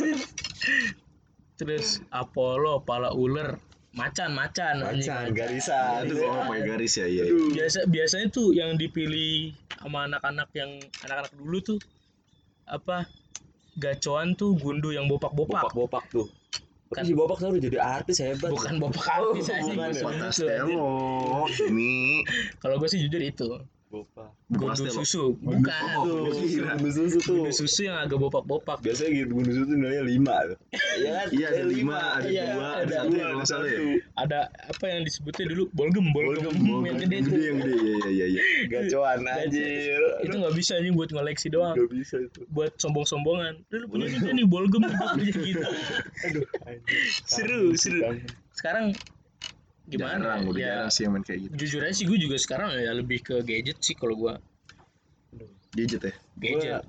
terus 1.56 2.02
Apollo 2.12 2.84
pala 2.84 3.14
ular. 3.14 3.56
Macan 3.96 4.36
macan 4.36 4.84
Macan 4.84 5.32
garisan. 5.32 6.04
Itu 6.04 6.20
oh 6.28 6.44
pakai 6.52 6.68
garis 6.68 7.00
ya 7.00 7.08
iya. 7.08 7.32
biasa 7.32 7.88
biasanya 7.88 8.28
tuh 8.28 8.52
yang 8.52 8.76
dipilih 8.76 9.56
sama 9.72 10.04
anak-anak 10.04 10.52
yang 10.52 10.68
anak-anak 11.00 11.32
dulu 11.32 11.58
tuh 11.64 11.78
apa 12.68 13.08
gacoan 13.76 14.33
tuh 14.35 14.56
gundu 14.56 14.90
yang 14.90 15.04
bopak-bopak 15.06 15.68
Bopak-bopak 15.68 16.04
tuh. 16.09 16.26
Kan- 16.87 17.02
Tapi 17.02 17.11
si 17.11 17.14
Bopak 17.18 17.37
selalu 17.42 17.59
jadi 17.66 17.78
artis 17.83 18.23
hebat. 18.23 18.50
bukan 18.54 18.78
bopak 18.78 19.04
artis 19.04 19.50
anjing. 19.50 19.75
bukan 19.75 19.90
ya? 20.38 20.62
Kalau 22.62 22.75
gue 22.78 22.88
sih 22.88 23.00
jujur 23.02 23.21
itu 23.21 23.49
Bopak. 23.96 24.28
gundu 24.46 24.84
susu 24.86 25.34
bukan 25.36 25.84
Gundu 25.98 26.30
susu 26.92 27.18
tuh. 27.18 27.34
gundu 27.34 27.50
susu 27.50 27.80
yang 27.82 27.98
agak 27.98 28.14
bopak-bopak 28.16 28.78
Biasanya 28.78 29.10
gitu 29.16 29.32
gundu 29.32 29.52
susu 29.52 29.72
nilainya 29.72 30.04
lima 30.04 30.34
tuh. 30.44 30.58
Iya 30.96 31.10
kan? 31.12 31.26
Iya 31.30 31.46
ada 31.46 31.56
Eh, 31.56 31.66
lima, 31.66 31.96
ada 32.10 32.26
Iya, 32.26 32.44
dua, 32.46 32.66
ada 32.66 32.76
ada 32.78 32.94
satu 32.94 33.10
yang 33.10 33.26
ada 33.26 33.34
nggak 33.34 33.46
salah 33.46 33.66
ya. 33.66 33.76
satu. 33.76 33.88
ada 34.16 34.38
apa 34.66 34.84
yang 34.86 35.00
disebutnya 35.02 35.44
dulu 35.46 35.62
bolgem 35.72 36.06
bolgem, 36.08 36.54
yang 36.82 36.96
gede 36.98 37.14
Yang 37.14 37.24
tuh 37.24 37.32
gede 37.32 37.44
yang 37.44 37.56
gede 37.58 37.74
iya 37.76 38.08
iya 38.10 38.26
iya. 38.28 38.42
Gacoan 38.72 39.20
anjir. 39.24 40.00
itu 40.22 40.34
nggak 40.34 40.54
bisa 40.54 40.74
nih 40.76 40.92
buat 40.92 41.08
ngoleksi 41.10 41.46
doang 41.48 41.74
Gak 41.74 41.90
bisa 41.90 42.16
itu. 42.18 42.40
buat 42.48 42.72
sombong-sombongan 42.76 43.54
dulu 43.66 43.84
punya 43.90 44.06
juga 44.08 44.28
nih 44.36 44.46
bolgem 44.46 44.82
punya 44.82 45.14
gitu 45.18 45.62
Aduh, 46.22 46.44
anjir. 46.62 47.00
seru 47.24 47.60
seru 47.74 48.00
sekarang 48.52 48.92
gimana 49.86 50.42
Jarang, 50.42 50.50
udah 50.50 50.58
ya 50.60 50.66
jarang 50.66 50.90
sih 50.90 51.02
yang 51.06 51.12
main 51.14 51.22
kayak 51.22 51.40
gitu. 51.46 51.52
jujur 51.62 51.80
aja 51.86 51.94
sih 51.94 52.06
gue 52.10 52.18
juga 52.18 52.36
sekarang 52.42 52.68
ya 52.74 52.90
lebih 52.90 53.18
ke 53.22 53.38
gadget 53.46 53.78
sih 53.78 53.94
kalau 53.94 54.14
gue 54.18 54.34
Gadget 55.76 56.02
ya. 56.08 56.14
gadget. 56.40 56.82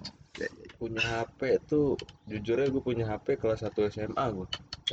Punya 0.77 1.01
HP 1.01 1.57
tuh 1.65 1.97
jujurnya 2.29 2.69
gue 2.69 2.81
punya 2.81 3.05
HP 3.09 3.41
kelas 3.41 3.65
1 3.65 3.73
SMA 3.93 4.25
gue 4.33 4.47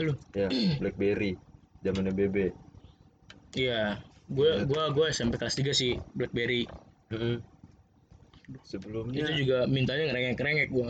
lu? 0.05 0.13
Ya 0.35 0.49
BlackBerry 0.81 1.37
zamannya 1.85 2.13
BB 2.13 2.37
iya 3.55 4.01
gue 4.25 4.65
gua 4.65 4.89
gua 4.91 5.13
SMP 5.13 5.37
kelas 5.37 5.55
3 5.61 5.71
sih 5.77 6.01
BlackBerry. 6.17 6.65
Sebelumnya 8.65 9.25
itu 9.25 9.45
juga 9.45 9.65
mintanya 9.69 10.11
ngerengek-ngerengek 10.13 10.69
gue 10.73 10.89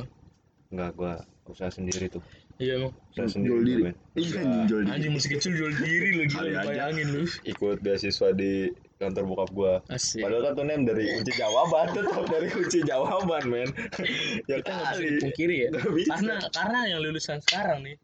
enggak 0.73 0.91
gue 0.99 1.13
usaha 1.51 1.71
sendiri 1.71 2.11
tuh 2.11 2.23
iya 2.63 2.75
emang 2.79 3.31
sendiri 3.31 3.51
Jual 3.51 3.63
diri. 3.67 3.83
Iya 4.15 4.41
jual 4.67 4.83
diri. 4.87 4.93
anjing 4.95 5.13
masih 5.15 5.31
kecil 5.39 5.53
jual 5.55 5.73
diri 5.79 6.09
lu 6.19 6.25
gila 6.31 6.63
bayangin 6.67 7.09
lu. 7.15 7.23
Ikut 7.47 7.79
beasiswa 7.83 8.31
di 8.35 8.71
kantor 8.99 9.25
bokap 9.27 9.51
gue 9.55 9.75
asik. 9.91 10.23
Padahal 10.23 10.43
kan 10.51 10.53
tuh 10.55 10.65
nem 10.67 10.83
dari 10.87 11.05
kunci 11.19 11.33
jawaban 11.35 11.87
tetap 11.97 12.25
dari 12.31 12.49
kunci 12.51 12.79
jawaban 12.87 13.45
men. 13.51 13.69
Ya 14.51 14.61
kita 14.61 14.71
nggak 14.71 14.93
bisa 14.95 15.03
dipungkiri 15.19 15.57
ya. 15.67 15.71
karena 16.11 16.37
karena 16.53 16.79
yang 16.91 17.01
lulusan 17.03 17.39
sekarang 17.43 17.83
nih 17.83 17.97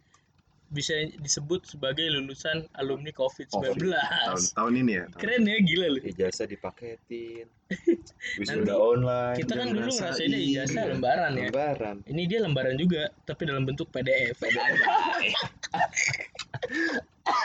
bisa 0.70 0.94
disebut 1.18 1.66
sebagai 1.66 2.06
lulusan 2.06 2.70
alumni 2.78 3.10
COVID-19 3.10 3.90
Tahun 3.90 4.42
tahun 4.54 4.72
ini 4.86 4.92
ya. 5.02 5.04
tahun 5.10 5.18
keren 5.18 5.42
ya 5.50 5.58
gila 5.66 5.86
lu. 5.90 6.00
Ijazah 6.06 6.46
dipaketin. 6.46 7.46
Nanti 7.70 8.66
wisuda 8.66 8.74
online 8.74 9.36
kita 9.38 9.52
kan 9.58 9.66
dulu 9.70 9.90
ngerasain. 9.90 10.02
ngerasainnya 10.30 10.40
ijazah 10.42 10.84
lembaran 10.90 11.32
ya. 11.38 11.48
Lebaran 11.50 11.96
ini 12.06 12.22
dia 12.26 12.38
lembaran 12.42 12.74
juga 12.78 13.10
tapi 13.26 13.42
dalam 13.46 13.66
bentuk 13.66 13.90
PDF 13.90 14.38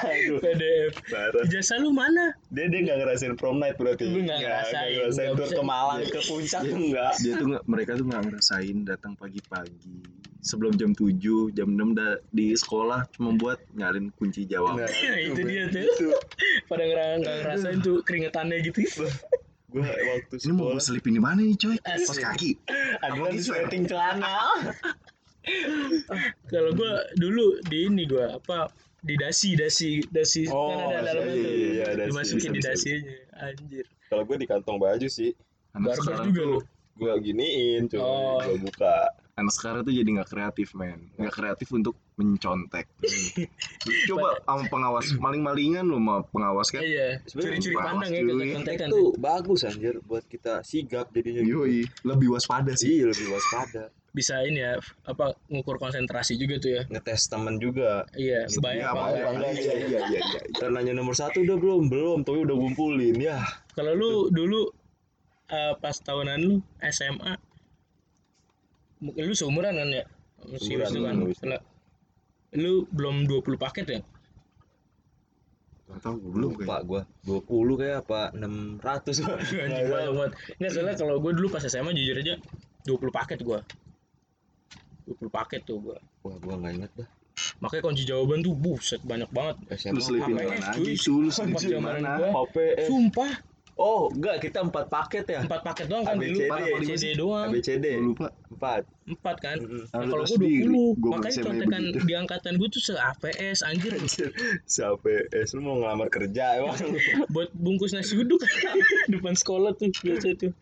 Aduh, 0.03 0.37
PDF 0.39 0.93
parah. 1.05 1.43
ijazah 1.43 1.77
lu 1.77 1.89
mana 1.89 2.33
Dia 2.49 2.65
dia 2.67 2.79
nggak 2.81 2.97
ngerasain 2.99 3.33
prom 3.33 3.57
night 3.57 3.75
berarti. 3.75 4.05
Lu 4.05 4.19
nggak 4.19 4.37
Nggak- 4.37 4.39
ngerasain, 4.41 4.73
nggak 4.73 4.93
ngerasain 4.95 5.25
nggak 5.25 5.35
tur 5.35 5.45
bisa. 5.45 5.55
ke 5.55 5.63
Malang 5.63 5.99
ke 6.03 6.19
puncak 6.23 6.61
tuh 6.61 6.77
enggak. 6.77 7.13
Dia 7.17 7.33
tuh 7.35 7.47
nggak, 7.47 7.63
mereka 7.65 7.91
tuh 7.93 8.05
nggak 8.05 8.23
ngerasain 8.23 8.77
datang 8.83 9.13
pagi-pagi 9.13 9.97
sebelum 10.39 10.73
jam 10.75 10.91
7, 10.91 11.17
jam 11.51 11.67
6 11.69 11.97
udah 11.97 12.11
di 12.29 12.53
sekolah 12.53 13.01
cuma 13.11 13.33
buat 13.33 13.57
nyalin 13.73 14.13
kunci 14.13 14.45
jawaban. 14.45 14.85
Nah, 14.85 15.17
itu 15.17 15.41
dia 15.41 15.65
tuh 15.67 15.81
Itu. 15.81 16.09
pada 16.69 16.83
nggak 16.85 17.35
ngerasain 17.41 17.79
tuh 17.81 18.05
keringetannya 18.05 18.61
gitu 18.61 18.85
Gua 19.65 19.83
waktu 19.83 20.39
Ini 20.39 20.51
mau 20.53 20.69
gue 20.69 20.77
sekolah 20.77 20.83
selipin 20.85 21.13
di 21.13 21.19
mana 21.19 21.41
nih 21.41 21.57
coy? 21.57 21.75
Pas 21.81 22.07
kaki. 22.07 22.51
ada 23.01 23.19
di 23.27 23.39
sweating 23.39 23.83
celana. 23.83 24.39
kalau 26.51 26.71
gua 26.73 26.93
dulu 27.15 27.59
di 27.63 27.85
ini 27.85 28.05
gua 28.05 28.37
apa 28.37 28.69
di 29.05 29.15
dasi 29.15 29.49
dasi 29.53 30.01
dasi 30.09 30.49
Oh, 30.49 30.73
kan 30.89 30.97
ada 30.97 31.13
dalamnya 31.13 31.31
iya, 31.31 31.39
tuh 31.39 31.53
iya, 31.53 31.69
iya, 31.69 31.85
dasi. 31.93 32.07
dimasukin 32.09 32.49
di 32.49 32.57
Bisa, 32.57 32.71
bisa. 32.73 32.73
dasinya 32.73 33.15
anjir 33.39 33.85
Kalau 34.05 34.23
gue 34.23 34.37
di 34.37 34.47
kantong 34.47 34.77
baju 34.77 35.07
sih, 35.07 35.31
Anak 35.71 35.87
barber 35.87 36.01
sekarang 36.01 36.27
juga 36.29 36.43
lu 36.43 36.59
gua 36.95 37.13
giniin 37.19 37.81
coy, 37.85 37.99
Oh. 37.99 38.39
gua 38.39 38.57
buka. 38.57 38.95
anak 39.35 39.51
sekarang 39.51 39.83
tuh 39.83 39.91
jadi 39.91 40.09
nggak 40.09 40.29
kreatif 40.31 40.71
men, 40.73 41.11
nggak 41.13 41.33
kreatif 41.33 41.67
untuk 41.69 41.91
mencontek. 42.15 42.87
Coba 44.07 44.39
sama 44.39 44.63
pengawas, 44.65 45.11
maling-malingan 45.13 45.83
lo 45.83 45.99
sama 45.99 46.15
pengawas 46.25 46.71
kan? 46.71 46.79
iya 46.79 47.19
Sebenarnya 47.25 47.59
curi-curi 47.59 47.75
bagus, 47.75 47.83
pandang 47.91 48.09
ya 48.09 48.15
cuy. 48.15 48.31
kontek-kontekan 48.31 48.87
Itu 48.87 49.01
bagus 49.19 49.59
anjir 49.63 49.95
buat 50.01 50.23
kita 50.23 50.63
sigap 50.63 51.11
jadinya. 51.11 51.43
gitu. 51.43 51.51
Yoi, 51.61 51.83
lebih 52.05 52.27
waspada 52.31 52.71
sih. 52.73 52.95
Iya 52.95 53.11
lebih 53.11 53.27
waspada. 53.29 53.91
Bisa 54.15 54.39
ini 54.47 54.63
ya 54.63 54.79
apa 55.03 55.35
ngukur 55.51 55.75
konsentrasi 55.75 56.39
juga 56.39 56.55
tuh 56.57 56.71
ya 56.71 56.81
Ngetes 56.87 57.27
temen 57.27 57.59
juga. 57.59 58.07
iya 58.15 58.47
Iya, 58.47 58.59
bayar 58.63 58.95
apa, 58.95 59.11
apa 59.11 59.51
iya, 59.51 59.51
iya, 59.51 59.73
iya, 59.75 59.99
iya, 60.07 60.19
iya. 60.23 60.39
Ntar 60.55 60.71
nanya 60.71 60.95
nomor 60.95 61.11
satu 61.11 61.43
udah 61.43 61.59
belum? 61.59 61.91
Belum, 61.91 62.19
tapi 62.23 62.39
udah 62.41 62.55
ngumpulin 62.55 63.19
ya. 63.19 63.43
kalau 63.75 63.91
lu 63.91 64.11
dulu 64.31 64.71
eh, 65.51 65.73
pas 65.77 65.93
tahunan 65.93 66.39
lu 66.39 66.55
SMA 66.87 67.35
mungkin 69.03 69.23
lu 69.27 69.35
seumuran 69.35 69.75
kan 69.75 69.89
ya 69.91 70.03
si 70.55 70.71
Seumuran, 70.79 71.27
Wisnu 71.27 71.43
kan. 71.43 71.49
Lah, 71.51 71.61
lu 72.55 72.87
belum 72.89 73.27
20 73.27 73.43
paket 73.59 73.85
ya 73.89 74.01
Nggak 75.85 75.99
tahu 76.01 76.15
gue 76.17 76.31
belum 76.33 76.51
Lupa 76.57 76.81
kayak. 76.81 76.87
gua 76.89 77.01
20 77.45 77.81
kayak 77.81 77.97
apa 78.01 78.21
600 78.33 79.21
Anjing 79.37 79.85
banyak 79.85 80.11
banget. 80.17 80.31
Enggak 80.57 80.71
soalnya 80.73 80.93
kalau 80.97 81.15
gue 81.21 81.31
dulu 81.37 81.47
pas 81.53 81.61
SMA 81.61 81.91
jujur 81.93 82.17
aja 82.17 82.35
20 82.89 83.13
paket 83.13 83.39
gua 83.45 83.59
20 85.05 85.29
paket 85.29 85.61
tuh 85.63 85.77
gua. 85.81 85.97
Wah 86.25 86.35
gua 86.41 86.55
nggak 86.57 86.73
inget 86.75 86.91
dah. 86.97 87.09
Makanya 87.59 87.83
kunci 87.83 88.03
jawaban 88.07 88.39
tuh 88.41 88.55
buset 88.55 89.01
banyak 89.03 89.27
banget. 89.29 89.55
SMA 89.75 89.99
selipin 90.01 90.39
di 90.39 90.43
HPS, 90.45 90.61
mana 90.63 90.75
cuy. 90.75 90.95
Sul? 90.95 91.25
Pas 91.29 91.61
zaman 91.61 91.93
mana? 92.01 92.11
gua. 92.17 92.29
OPS 92.47 92.87
Sumpah. 92.87 93.33
Oh 93.75 94.07
enggak 94.07 94.39
kita 94.39 94.63
4 94.63 94.71
paket 94.87 95.27
ya? 95.27 95.43
Empat 95.43 95.59
paket 95.59 95.91
doang 95.91 96.07
kan 96.07 96.15
dulu 96.15 96.47
ABCD. 96.47 96.79
ABCD 96.79 97.05
doang. 97.19 97.47
ABCD 97.51 97.85
lupa. 97.99 98.27
4 98.47 98.87
empat 99.11 99.35
kan? 99.43 99.57
Nah, 99.59 100.07
kalau 100.07 100.23
terus 100.23 100.39
gue 100.39 100.47
di- 100.47 100.63
20 100.63 100.95
gua 101.03 101.11
makanya 101.19 101.37
contekan 101.43 101.83
di 101.91 102.13
angkatan 102.15 102.53
gue 102.55 102.69
tuh 102.71 102.79
se 102.79 102.95
APS 102.95 103.67
anjir. 103.67 103.99
Siapa 104.63 105.27
S 105.35 105.51
lu 105.59 105.67
mau 105.67 105.75
ngelamar 105.83 106.07
kerja 106.07 106.63
emang? 106.63 106.71
Buat 107.35 107.51
bungkus 107.51 107.91
nasi 107.91 108.15
uduk. 108.15 108.39
Depan 109.11 109.35
sekolah 109.35 109.75
tuh 109.75 109.91
biasa 109.91 110.39
tuh. 110.39 110.55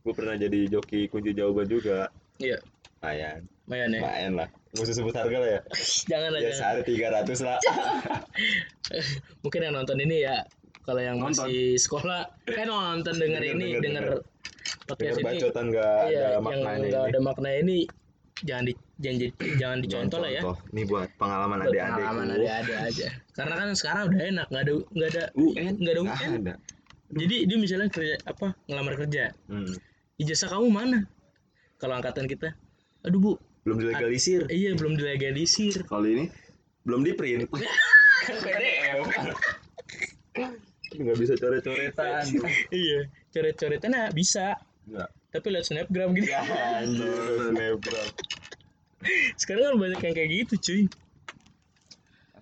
Gue 0.00 0.12
pernah 0.16 0.32
jadi 0.40 0.64
joki 0.72 1.12
kunci 1.12 1.36
jawaban 1.36 1.68
juga 1.68 2.08
iya. 2.38 2.58
Lumayan. 2.98 3.40
Lumayan 3.66 3.88
ya. 3.90 4.00
Lumayan 4.00 4.32
lah. 4.34 4.48
Gak 4.68 4.84
usah 4.84 4.94
sebut 4.94 5.14
harga 5.14 5.36
lah 5.38 5.48
ya 5.48 5.60
jangan. 6.04 6.28
Ya 6.34 6.38
aja 6.40 6.50
sehari 6.52 6.82
300 6.84 7.40
lah. 7.40 7.58
Mungkin 9.42 9.60
yang 9.60 9.74
nonton 9.74 9.98
ini 9.98 10.16
ya 10.22 10.44
kalau 10.82 11.00
yang 11.00 11.20
Nonton. 11.20 11.44
masih 11.44 11.76
sekolah 11.76 12.32
kan 12.44 12.64
nonton 12.64 13.12
denger 13.14 13.40
Denger, 13.40 13.54
ini 13.54 13.66
denger, 13.68 13.82
denger 13.82 14.04
denger. 14.04 14.18
podcast 14.84 15.16
Dengar 15.16 15.20
ini. 15.20 15.24
bacotan 15.36 15.64
gak 15.68 16.00
iya 16.06 16.18
ada 16.18 16.28
yang 16.30 16.42
maknanya 16.42 16.78
nggak 16.80 16.88
ini. 16.98 17.08
ada 17.08 17.18
makna 17.20 17.50
ini 17.54 17.78
jangan 18.38 18.64
di 18.64 18.72
jangan, 18.96 19.18
di- 19.18 19.34
jangan 19.58 19.78
dicontoh 19.82 20.18
lah 20.18 20.30
ya. 20.30 20.40
Ini 20.46 20.82
buat 20.84 21.08
pengalaman 21.16 21.58
adik-adik 21.60 21.92
pengalaman 21.98 22.26
ada-ada 22.30 22.74
aja. 22.84 23.06
Karena 23.32 23.54
kan 23.54 23.68
sekarang 23.74 24.02
udah 24.08 24.20
enak 24.22 24.46
nggak 24.48 24.62
ada 24.62 24.72
nggak 24.88 25.10
ada 25.10 25.24
UN 25.34 25.72
nggak 25.76 25.92
ada 25.92 26.02
UN 26.02 26.32
ada. 26.40 26.54
Jadi 27.08 27.36
dia 27.44 27.56
misalnya 27.56 27.88
kerja 27.88 28.14
apa 28.22 28.46
ngelamar 28.64 28.94
kerja. 28.96 29.32
Hmm. 29.46 29.72
ijazah 30.16 30.50
kamu 30.50 30.66
mana 30.68 30.98
kalau 31.78 31.94
angkatan 31.96 32.26
kita 32.26 32.52
aduh 33.06 33.18
bu. 33.18 33.32
Belum 33.62 33.78
dilegalisir. 33.78 34.48
Iya 34.48 34.74
belum 34.74 34.96
dilegalisir. 34.96 35.84
Kalau 35.86 36.06
ini 36.08 36.26
Belum 36.82 37.04
di 37.04 37.12
print 37.12 37.46
PDF 38.44 39.06
Nggak 40.88 41.16
bisa 41.20 41.34
coret-coretan. 41.36 42.22
Iya 42.72 42.98
coret-coretan 43.30 43.90
nah 43.92 44.08
bisa. 44.10 44.56
Nggak 44.88 45.08
tapi 45.28 45.46
lihat 45.52 45.64
snapgram 45.68 46.16
gitu. 46.16 46.32
Ya 46.32 46.40
Snapgram. 46.88 48.08
Sekarang 49.36 49.62
kan 49.68 49.76
banyak 49.76 50.00
yang 50.00 50.14
kayak 50.16 50.30
gitu 50.32 50.54
cuy. 50.56 50.82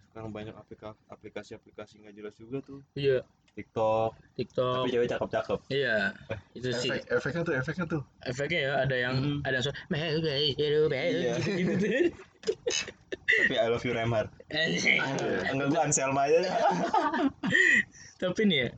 Sekarang 0.09 0.31
banyak 0.33 0.55
aplikasi- 0.55 1.05
aplikasi-aplikasi 1.11 1.93
nggak 2.07 2.15
jelas 2.15 2.35
juga 2.39 2.63
tuh. 2.63 2.81
Iya 2.95 3.27
TikTok. 3.57 4.11
TikTok. 4.37 4.85
Tapi 4.85 4.93
cewek 4.93 5.09
cakep-cakep. 5.09 5.59
Iya 5.73 6.13
itu 6.53 6.69
sih. 6.77 6.93
Efek 6.93 7.09
efeknya 7.09 7.43
tuh 7.43 7.55
efeknya 7.57 7.85
tuh. 7.89 8.03
Efeknya 8.21 8.61
ya 8.61 8.73
ada 8.85 8.97
yang 8.97 9.15
Hmm. 9.17 9.39
ada 9.49 9.57
yang 9.57 9.65
suara 9.65 9.77
"Meh, 9.89 10.21
meh, 10.21 10.53
hero, 10.61 10.81
meh," 10.93 11.03
Iya. 11.09 11.35
gitu 11.65 11.89
tapi 13.27 13.55
I 13.59 13.67
love 13.67 13.83
you 13.83 13.91
Remar. 13.91 14.31
Enggak 15.51 15.67
gua 15.75 15.81
Anselma 15.83 16.31
aja. 16.31 16.47
Tapi 18.23 18.41
nih 18.47 18.59
ya 18.63 18.69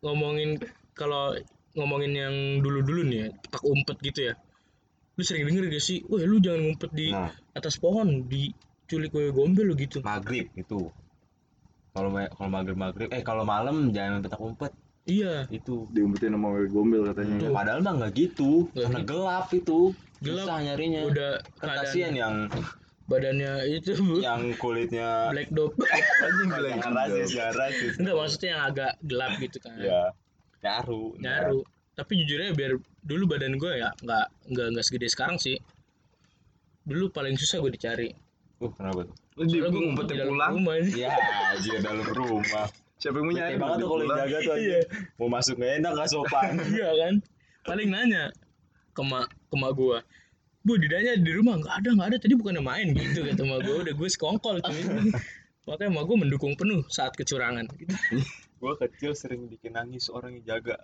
ngomongin 0.00 0.56
kalau 0.94 1.34
ngomongin 1.74 2.12
yang 2.14 2.34
dulu-dulu 2.64 3.02
nih 3.06 3.18
ya, 3.26 3.28
tak 3.52 3.62
umpet 3.66 3.98
gitu 4.00 4.20
ya. 4.32 4.34
Lu 5.18 5.22
sering 5.26 5.44
denger 5.50 5.66
gak 5.68 5.82
sih? 5.82 6.06
Wah 6.06 6.22
lu 6.22 6.38
jangan 6.38 6.62
ngumpet 6.62 6.90
di 6.94 7.10
nah. 7.10 7.34
atas 7.52 7.76
pohon 7.82 8.30
diculik 8.30 9.10
wewe 9.12 9.34
gombel 9.34 9.66
lo 9.70 9.74
gitu. 9.74 9.98
Maghrib 10.00 10.48
itu 10.54 10.88
kalau 11.92 12.10
kalau 12.14 12.50
maghrib 12.50 12.78
maghrib 12.78 13.08
eh 13.10 13.22
kalau 13.24 13.42
malam 13.42 13.90
jangan 13.90 14.20
main 14.20 14.24
petak 14.24 14.40
umpet 14.40 14.72
iya. 15.08 15.48
Itu. 15.48 15.88
Diumpetin 15.90 16.36
sama 16.36 16.52
wewe 16.52 16.68
gombel 16.68 17.02
katanya. 17.10 17.36
Tuh. 17.40 17.50
padahal 17.50 17.80
mah 17.80 17.94
nggak 18.04 18.12
gitu. 18.14 18.68
Nggak 18.76 18.84
karena 18.84 19.00
gitu. 19.00 19.08
gelap 19.08 19.46
itu. 19.56 19.80
Gelap. 20.20 20.44
susah 20.44 20.58
nyarinya. 20.62 21.00
Udah 21.08 21.30
kan 21.58 21.68
kasihan 21.80 22.12
yang 22.14 22.34
badannya 23.08 23.52
itu 23.72 23.96
bu. 23.96 24.20
Yang 24.20 24.42
kulitnya 24.60 25.32
black 25.32 25.48
dop 25.50 25.72
anjing 26.28 26.48
jangan 26.52 26.92
rasis 26.92 27.28
jangan 27.32 27.54
rasis. 27.56 27.92
Enggak 27.96 28.16
maksudnya 28.20 28.48
yang 28.52 28.62
agak 28.68 28.92
gelap 29.02 29.32
gitu 29.40 29.58
kan. 29.64 29.74
Ya 29.80 30.02
nyaru 30.60 31.16
nyaru. 31.18 31.60
Tapi 31.96 32.12
jujur 32.22 32.38
aja 32.44 32.52
biar 32.54 32.72
dulu 33.02 33.24
badan 33.26 33.58
gue 33.58 33.72
ya 33.80 33.90
nggak 34.04 34.26
nggak 34.52 34.66
nggak 34.76 34.84
segede 34.84 35.08
sekarang 35.08 35.40
sih. 35.40 35.56
Dulu 36.84 37.08
paling 37.10 37.34
susah 37.40 37.64
gue 37.64 37.72
dicari. 37.72 38.08
Uh 38.60 38.70
kenapa 38.76 39.08
tuh 39.08 39.16
di 39.46 39.58
di 39.58 40.14
dalam 40.16 40.34
pulang? 40.34 40.54
ya 40.90 41.10
aja 41.52 41.74
dalam 41.78 42.06
rumah. 42.10 42.66
Siapa 42.98 43.14
yang 43.22 43.26
mau 43.26 43.34
nyari 43.36 43.54
banget 43.54 43.76
tuh 43.78 43.88
kalau 43.88 44.04
jaga 44.10 44.36
tuh 44.42 44.54
Iya. 44.58 44.78
aja 44.82 44.90
mau 45.22 45.28
masuk 45.30 45.54
nggak 45.54 45.72
enak 45.78 45.90
nggak 45.94 46.08
sopan. 46.10 46.52
Iya 46.74 46.88
kan? 46.98 47.14
Paling 47.62 47.88
nanya 47.94 48.24
ke 48.90 49.02
mak 49.06 49.30
ke 49.46 49.54
mak 49.54 49.72
gue 49.78 49.98
bu 50.66 50.72
didanya 50.74 51.14
di 51.14 51.30
rumah? 51.30 51.62
Nggak 51.62 51.74
ada 51.78 51.88
nggak 51.94 52.08
ada. 52.10 52.16
Tadi 52.18 52.34
bukannya 52.34 52.62
main 52.64 52.90
gitu 52.90 53.22
kata 53.22 53.42
mak 53.46 53.58
gue 53.62 53.76
udah 53.86 53.94
gue 53.94 54.08
sekongkol 54.10 54.58
cuy. 54.58 54.82
Makanya 55.70 55.90
mak 55.94 56.04
gue 56.08 56.16
mendukung 56.18 56.58
penuh 56.58 56.82
saat 56.90 57.14
kecurangan 57.14 57.70
gitu. 57.78 57.94
gua 58.58 58.74
kecil 58.74 59.14
sering 59.14 59.46
bikin 59.46 59.78
nangis 59.78 60.10
orang 60.10 60.34
yang 60.42 60.58
jaga. 60.58 60.82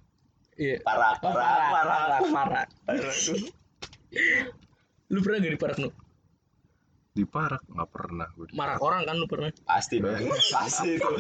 Iya. 0.54 0.78
Parah 0.86 1.18
Oh, 1.18 1.34
parah 1.34 1.50
parah 1.74 1.98
parah. 2.06 2.20
parah 2.30 2.64
parah. 2.86 3.16
Lu 5.10 5.18
pernah 5.18 5.42
gak 5.42 5.52
diparak 5.58 5.78
nu 5.82 5.90
di 7.14 7.22
parak 7.22 7.62
nggak 7.70 7.90
pernah 7.94 8.26
gue 8.34 8.50
marak 8.58 8.82
orang 8.82 9.06
kan 9.06 9.14
lu 9.14 9.30
pernah? 9.30 9.46
Pasti 9.62 10.02
dong 10.02 10.18
pasti 10.58 10.98
itu. 10.98 11.12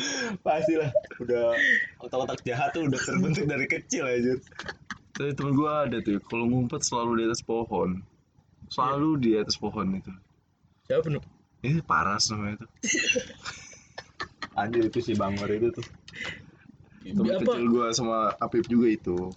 Pasti 0.42 0.74
lah 0.74 0.90
udah 1.22 1.54
otak-otak 2.02 2.42
jahat 2.42 2.74
tuh 2.74 2.90
udah 2.90 2.98
terbentuk 2.98 3.46
dari 3.46 3.66
kecil 3.70 4.10
aja. 4.10 4.34
Tapi 5.14 5.30
temen 5.38 5.54
gue 5.54 5.70
ada 5.70 6.02
tuh 6.02 6.18
kalau 6.26 6.50
ngumpet 6.50 6.82
selalu 6.82 7.22
di 7.22 7.24
atas 7.30 7.46
pohon. 7.46 8.02
Selalu 8.74 9.08
di 9.22 9.30
atas 9.38 9.54
pohon 9.54 9.86
itu. 9.94 10.10
Siapa 10.90 11.06
nu? 11.06 11.22
Ini 11.62 11.78
paras 11.86 12.26
namanya 12.34 12.66
tuh. 12.66 12.70
Anjir 14.58 14.90
itu 14.90 14.98
si 14.98 15.14
bangor 15.14 15.46
itu 15.46 15.70
tuh. 15.78 15.86
Temen 17.06 17.38
apa? 17.38 17.54
kecil 17.54 17.64
gue 17.70 17.86
sama 17.94 18.34
Apip 18.42 18.66
juga 18.66 18.90
itu. 18.90 19.30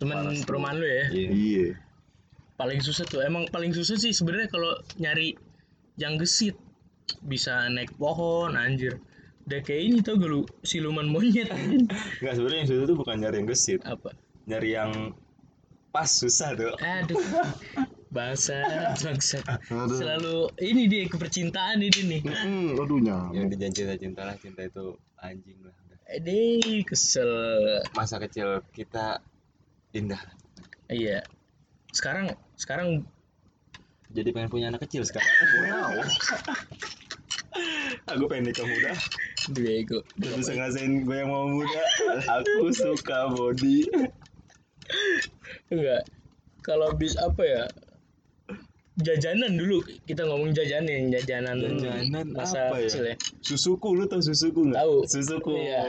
Teman 0.00 0.24
Paras. 0.24 0.40
perumahan 0.48 0.80
lu 0.80 0.88
ya? 0.88 1.04
Iya. 1.12 1.28
Iya 1.36 1.68
paling 2.54 2.80
susah 2.80 3.04
tuh. 3.06 3.22
Emang 3.22 3.46
paling 3.50 3.74
susah 3.74 3.98
sih 3.98 4.14
sebenarnya 4.14 4.48
kalau 4.50 4.72
nyari 4.98 5.34
yang 5.98 6.18
gesit. 6.18 6.56
Bisa 7.20 7.68
naik 7.68 7.92
pohon 8.00 8.56
anjir. 8.56 8.96
Udah 9.44 9.60
kayak 9.60 9.82
ini 9.92 9.98
tau 10.00 10.16
gak 10.16 10.30
lu 10.30 10.40
siluman 10.64 11.04
monyet. 11.04 11.52
Nggak 12.24 12.34
sebenarnya 12.40 12.58
yang 12.64 12.70
susah 12.72 12.84
tuh 12.88 12.96
bukan 12.96 13.16
nyari 13.20 13.36
yang 13.44 13.48
gesit. 13.48 13.80
Apa? 13.84 14.10
Nyari 14.48 14.68
yang 14.72 14.90
pas 15.92 16.08
susah 16.08 16.56
tuh. 16.56 16.74
Aduh. 16.80 17.20
Bangsa 18.14 18.62
bangsa 19.02 19.42
Aduh. 19.42 19.98
selalu 19.98 20.46
ini 20.62 20.86
dia 20.86 21.10
kepercintaan 21.10 21.82
ini 21.82 22.00
nih. 22.14 22.22
Hmm, 22.22 22.78
aduh 22.78 23.02
yang 23.02 23.34
nyamuk 23.34 23.58
dijanji 23.58 23.82
cinta 23.82 23.98
cinta 23.98 24.22
lah 24.22 24.36
cinta 24.38 24.62
itu 24.62 24.94
anjing 25.18 25.58
lah. 25.66 25.74
Udah. 25.74 25.98
Ede 26.14 26.86
kesel. 26.86 27.26
Masa 27.90 28.22
kecil 28.22 28.62
kita 28.70 29.18
indah. 29.98 30.22
Iya 30.86 31.26
sekarang 31.94 32.34
sekarang 32.58 33.06
jadi 34.14 34.30
pengen 34.30 34.50
punya 34.50 34.70
anak 34.70 34.86
kecil 34.86 35.02
sekarang. 35.02 35.26
Aku 38.14 38.30
pengen 38.30 38.50
nikah 38.50 38.66
muda. 38.66 38.94
Bego 39.54 40.00
Gak 40.22 40.34
bisa 40.40 40.52
ngerasain 40.56 41.02
gue 41.02 41.16
yang 41.18 41.30
mau 41.30 41.50
muda. 41.50 41.82
Aku 42.42 42.70
suka 42.70 43.30
body. 43.34 43.86
Enggak. 45.74 46.02
Kalau 46.62 46.94
bis 46.94 47.18
apa 47.18 47.42
ya? 47.42 47.62
Jajanan 49.02 49.58
dulu. 49.58 49.82
Kita 50.06 50.22
ngomong 50.30 50.54
jajanan 50.54 51.10
jajanan 51.10 51.58
Jajanan 51.58 52.26
masa 52.30 52.70
apa 52.70 52.78
ya? 52.82 52.86
kecil 52.86 53.04
ya. 53.10 53.16
Susuku 53.42 53.88
lu 53.98 54.06
tau 54.06 54.22
susuku 54.22 54.70
nggak? 54.70 54.78
Tahu. 54.78 54.96
susuku. 55.10 55.52
Iya. 55.58 55.80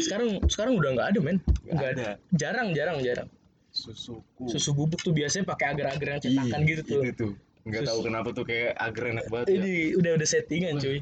Sekarang 0.00 0.28
sekarang 0.48 0.72
udah 0.80 0.90
nggak 0.96 1.08
ada 1.12 1.18
men. 1.20 1.38
Nggak 1.68 1.76
nggak 1.76 1.90
ada. 1.92 2.08
jarang 2.32 2.72
jarang 2.72 2.98
jarang 3.04 3.28
susuku 3.76 4.44
susu 4.48 4.72
bubuk 4.72 5.04
tuh 5.04 5.12
biasanya 5.12 5.44
pakai 5.44 5.76
agar-agar 5.76 6.08
yang 6.16 6.22
cetakan 6.24 6.60
Ih, 6.64 6.66
gitu 6.72 6.82
tuh. 6.82 7.00
itu 7.04 7.12
tuh. 7.14 7.32
Nggak 7.66 7.82
Sus- 7.82 7.88
tahu 7.92 8.00
kenapa 8.06 8.28
tuh 8.32 8.44
kayak 8.46 8.72
agar 8.78 9.04
enak 9.12 9.26
banget 9.28 9.46
ya. 9.46 9.54
ini 9.60 9.74
udah 9.94 10.10
udah 10.16 10.28
settingan 10.28 10.74
cuy. 10.78 10.98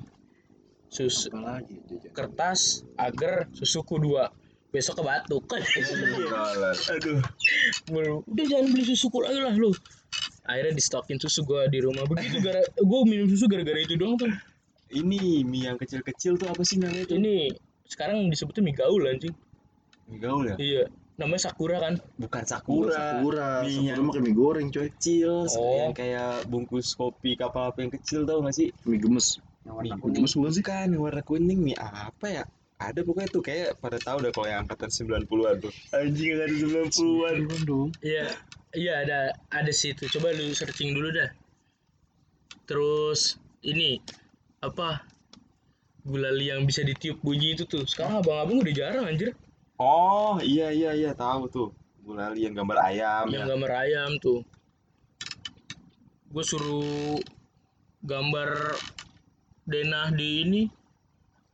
Susu 0.90 1.30
jajan 1.30 2.10
kertas 2.10 2.60
agar 2.96 3.46
susuku 3.54 3.94
dua. 4.00 4.28
Besok 4.74 4.98
ke 4.98 5.02
batuk 5.06 5.42
kan 5.54 5.62
aduh. 6.90 7.20
Udah 8.26 8.44
jangan 8.48 8.66
beli 8.74 8.84
susuku 8.84 9.18
lagi 9.22 9.38
lah 9.38 9.54
lu. 9.54 9.70
Akhirnya 10.44 10.74
di 10.74 10.82
stokin 10.82 11.16
susu 11.22 11.46
gua 11.46 11.70
di 11.70 11.78
rumah. 11.78 12.04
Begitu 12.04 12.42
gara 12.42 12.58
gua 12.82 13.06
minum 13.06 13.30
susu 13.30 13.46
gara-gara 13.46 13.78
itu 13.78 13.94
doang 13.94 14.18
tuh 14.18 14.28
ini 14.90 15.42
mie 15.42 15.66
yang 15.68 15.78
kecil-kecil 15.78 16.38
tuh 16.38 16.46
apa 16.50 16.62
sih 16.62 16.78
namanya 16.78 17.06
tuh? 17.06 17.16
Ini 17.18 17.54
sekarang 17.86 18.26
disebutnya 18.28 18.62
mie 18.62 18.74
gaul 18.74 19.02
anjing. 19.06 19.34
Mie 20.10 20.18
gaul 20.18 20.42
ya? 20.48 20.56
Iya 20.58 20.82
namanya 21.14 21.46
sakura 21.46 21.78
kan? 21.78 21.94
Bukan 22.18 22.42
sakura. 22.42 23.22
Sakura, 23.22 23.48
Mie 23.62 23.94
Sakura. 23.94 24.02
makan 24.02 24.22
mie 24.22 24.34
goreng 24.34 24.68
coy. 24.68 24.90
Kecil 24.90 25.46
Oh. 25.46 25.78
yang 25.78 25.94
kayak 25.94 26.46
bungkus 26.46 26.92
kopi 26.92 27.34
kapal 27.34 27.70
api 27.70 27.86
yang 27.86 27.92
kecil 27.94 28.20
tau 28.24 28.42
gak 28.42 28.54
sih? 28.54 28.68
Mie 28.82 28.98
gemes. 28.98 29.38
Yang 29.62 29.74
Mie 29.78 30.12
gemes 30.12 30.32
bukan 30.34 30.52
sih? 30.52 30.62
Yang 30.66 30.98
warna 30.98 31.22
kuning 31.22 31.60
mie 31.62 31.78
apa 31.78 32.26
ya? 32.26 32.44
Ada 32.74 33.06
pokoknya 33.06 33.30
tuh 33.30 33.40
kayak 33.40 33.78
pada 33.78 33.96
tahu 33.96 34.18
udah 34.18 34.32
kalau 34.34 34.48
yang 34.50 34.66
angkatan 34.66 34.90
90-an 34.90 35.54
tuh. 35.62 35.72
Anjing 35.94 36.34
angkatan 36.34 36.58
90-an. 36.90 37.34
Bukan 37.46 37.60
dong. 37.62 37.88
Iya 38.02 38.26
iya 38.74 38.94
ada 39.06 39.18
ada 39.48 39.70
sih 39.70 39.94
itu. 39.94 40.10
Coba 40.10 40.34
lu 40.34 40.50
searching 40.50 40.90
dulu 40.92 41.14
dah. 41.14 41.30
Terus 42.66 43.36
ini 43.62 44.00
apa? 44.60 45.04
Gulali 46.04 46.52
yang 46.52 46.66
bisa 46.68 46.84
ditiup 46.84 47.22
bunyi 47.22 47.56
itu 47.56 47.64
tuh. 47.64 47.86
Sekarang 47.88 48.20
abang-abang 48.20 48.60
udah 48.60 48.74
jarang 48.76 49.04
anjir 49.08 49.32
Oh, 49.76 50.38
iya 50.38 50.70
iya 50.70 50.90
iya 50.94 51.10
tahu 51.14 51.50
tuh. 51.50 51.68
Gulali 52.04 52.44
yang 52.44 52.52
gambar 52.52 52.78
ayam 52.84 53.32
yang 53.32 53.48
ya. 53.48 53.56
gambar 53.56 53.70
ayam 53.80 54.10
tuh 54.20 54.44
gue 56.28 56.44
suruh 56.44 57.16
gambar 58.04 58.76
denah 59.64 60.12
di 60.12 60.44
ini 60.44 60.62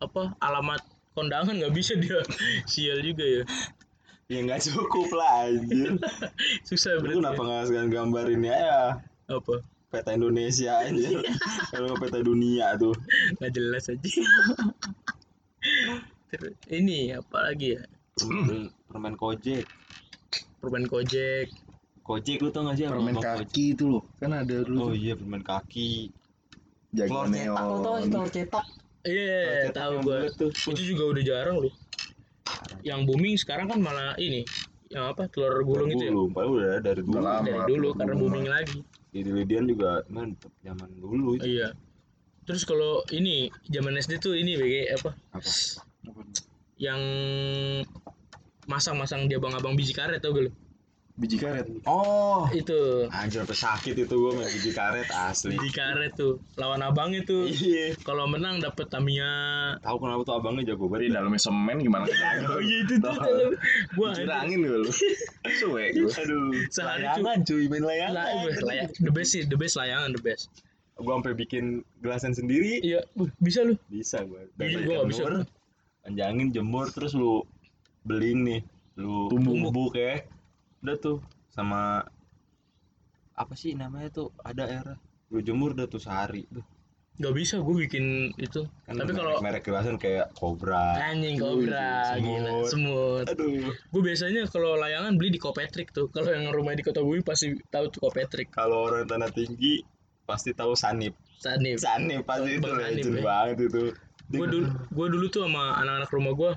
apa 0.03 0.35
alamat 0.43 0.83
kondangan 1.15 1.55
nggak 1.55 1.71
bisa 1.71 1.95
dia 1.95 2.19
sial 2.71 2.99
juga 2.99 3.23
ya 3.23 3.45
Ya 4.27 4.47
nggak 4.47 4.63
cukup 4.63 5.11
lah 5.15 5.51
anjir. 5.51 5.99
susah 6.69 6.99
Lu 6.99 7.03
berarti 7.03 7.19
kenapa 7.19 7.43
ya. 7.43 7.47
nggak 7.47 7.65
sekalian 7.67 7.91
gambar 7.91 8.25
ini 8.31 8.49
ya? 8.51 8.83
apa 9.31 9.55
Peta 9.91 10.11
Indonesia 10.15 10.73
aja. 10.83 11.11
Kalau 11.71 11.95
nggak 11.95 12.01
peta 12.11 12.19
dunia 12.23 12.75
tuh. 12.75 12.95
nggak 13.39 13.53
jelas 13.55 13.87
aja 13.87 14.11
ini 16.71 17.11
apa 17.15 17.39
lagi 17.51 17.75
ya 17.79 17.83
Permen, 18.21 18.69
permen 18.89 19.15
kojek. 19.17 19.65
perban 20.61 20.85
kojek 20.85 21.49
Kojek 22.05 22.39
lu 22.43 22.49
tau 22.53 22.67
gak 22.69 22.77
sih 22.77 22.85
yang 22.85 22.93
permen 22.97 23.17
kaki 23.17 23.65
itu 23.77 23.85
loh 23.89 24.03
kan 24.21 24.31
ada 24.35 24.45
kojek? 24.45 24.67
dulu 24.69 24.79
Oh 24.83 24.93
iya 24.93 25.13
permen 25.17 25.43
kaki. 25.45 26.11
jaga 26.93 27.09
Telur 27.09 27.27
cetak 27.33 27.65
lu 27.71 27.77
tau 27.81 27.97
sih 28.03 28.11
telur 28.13 28.31
cetak? 28.31 28.65
iya 29.07 29.41
Telur 29.41 29.57
cetak 29.65 29.75
tahu 29.79 29.95
bulat 30.05 30.33
tuh. 30.37 30.51
itu 30.53 30.83
juga 30.93 31.03
udah 31.17 31.23
jarang 31.25 31.57
loh 31.65 31.73
yang 32.85 33.01
booming 33.09 33.37
sekarang 33.37 33.67
kan 33.69 33.79
malah 33.81 34.13
ini 34.21 34.45
yang 34.91 35.05
apa 35.13 35.29
telur 35.31 35.55
gulung 35.65 35.89
itu 35.93 36.03
ya 36.03 36.13
Gulung, 36.13 36.31
padahal 36.35 36.53
udah 36.57 36.75
dari 36.83 37.01
dulu. 37.05 37.17
Lama. 37.23 37.47
dari 37.47 37.63
dulu 37.69 37.89
karena 37.95 38.15
booming 38.19 38.47
lagi 38.49 38.79
Di 39.11 39.21
Lidian 39.27 39.65
juga 39.67 40.07
mantep 40.07 40.51
zaman 40.63 40.89
dulu 40.99 41.35
itu. 41.39 41.47
iya 41.47 41.69
terus 42.45 42.63
kalau 42.67 43.07
ini 43.15 43.49
zaman 43.71 43.95
SD 43.97 44.19
tuh 44.19 44.35
ini 44.35 44.59
BG 44.59 44.75
apa 44.99 45.11
Apa? 45.35 45.51
yang 46.81 47.01
masang-masang 48.71 49.27
dia 49.27 49.37
abang-abang 49.37 49.75
biji 49.75 49.91
karet 49.91 50.23
tau 50.23 50.31
gak 50.31 50.47
lu 50.47 50.53
biji 51.13 51.37
karet 51.37 51.69
oh 51.85 52.49
itu 52.49 53.05
Anjir 53.13 53.45
sampai 53.45 53.59
sakit 53.59 53.93
itu 53.99 54.09
gue 54.09 54.33
main 54.33 54.49
biji 54.49 54.73
karet 54.73 55.05
asli. 55.11 55.53
di 55.53 55.69
karet 55.69 56.15
tuh 56.15 56.41
lawan 56.57 56.81
abang 56.81 57.13
itu 57.13 57.45
Iya. 57.45 57.93
kalau 58.01 58.25
menang 58.25 58.57
dapet 58.57 58.89
Tamiya 58.89 59.29
Tahu 59.79 59.97
kenapa 60.01 60.23
tuh 60.25 60.35
abangnya 60.35 60.73
jago 60.73 60.89
di 60.89 60.93
banget. 61.05 61.13
dalamnya 61.13 61.37
semen 61.39 61.77
gimana 61.77 62.09
oh 62.49 62.61
iya 62.63 62.79
itu 62.81 62.95
tuh 62.97 63.13
dalam 63.13 63.53
gua 63.93 64.17
curangin 64.17 64.65
gue 64.65 64.79
lu 64.81 64.91
suwe 65.61 65.93
gue 65.93 66.09
Aduh. 66.09 66.57
Sehari 66.71 67.05
layangan 67.05 67.39
cuy 67.45 67.65
main 67.69 67.85
layangan. 67.85 68.15
lah 68.17 68.27
layak 68.65 68.89
the 68.97 69.13
best 69.13 69.31
sih 69.31 69.43
the 69.45 69.59
best 69.59 69.77
layangan 69.77 70.15
the 70.15 70.23
best 70.23 70.49
Gue 70.97 71.09
sampai 71.11 71.33
bikin 71.35 71.65
gelasan 72.01 72.33
sendiri. 72.33 72.81
iya 72.81 73.01
uh, 73.15 73.29
bisa 73.37 73.61
lu 73.61 73.73
Bisa 73.89 74.21
gue. 74.23 74.41
Iya, 74.57 74.85
gua 74.85 74.95
nggak 75.01 75.09
bisa. 75.11 75.23
Panjangin 76.01 76.49
jemur 76.51 76.89
terus 76.89 77.13
lu 77.13 77.45
beling 78.05 78.41
nih. 78.45 78.61
Lu 78.99 79.29
Tumbuk. 79.33 79.71
tumbuk 79.71 79.93
ya. 79.97 80.25
Udah 80.85 80.97
tuh 80.97 81.19
sama 81.51 82.05
apa 83.35 83.57
sih 83.57 83.73
namanya 83.73 84.13
tuh 84.13 84.29
ada 84.45 84.69
era 84.69 84.95
lu 85.33 85.41
jemur 85.41 85.73
udah 85.73 85.89
tuh 85.89 85.97
sehari 85.97 86.45
tuh 86.53 86.61
nggak 87.21 87.35
bisa 87.37 87.61
gue 87.61 87.77
bikin 87.89 88.05
itu 88.37 88.69
kan 88.85 88.97
tapi 88.97 89.13
kalau 89.17 89.41
merek 89.41 89.65
gelasan 89.65 89.97
kayak 89.97 90.29
Cobra 90.37 90.97
anjing 91.01 91.37
kobra 91.41 92.17
Semut. 92.17 92.25
gila 92.25 92.53
semut 92.69 93.25
aduh 93.29 93.73
gue 93.73 94.03
biasanya 94.05 94.45
kalau 94.49 94.77
layangan 94.77 95.17
beli 95.17 95.37
di 95.37 95.41
Kopetrik 95.41 95.93
tuh 95.93 96.09
kalau 96.13 96.33
yang 96.33 96.53
rumah 96.53 96.77
di 96.77 96.85
kota 96.85 97.01
bumi 97.01 97.25
pasti 97.25 97.57
tahu 97.73 97.89
tuh 97.89 98.09
Kopetrik 98.09 98.53
kalau 98.53 98.89
orang 98.93 99.09
tanah 99.09 99.33
tinggi 99.33 99.85
pasti 100.29 100.53
tahu 100.53 100.77
sanip 100.77 101.17
Sanif 101.41 101.81
sanip 101.81 102.25
pasti 102.29 102.61
itu 102.61 102.69
Sanip, 102.69 102.81
legend 102.93 103.17
ya. 103.17 103.23
banget 103.25 103.57
itu 103.73 103.85
gue 104.31 104.47
dulu 104.49 104.67
gue 104.93 105.07
dulu 105.17 105.27
tuh 105.33 105.43
sama 105.49 105.81
anak-anak 105.81 106.11
rumah 106.13 106.33
gue 106.37 106.53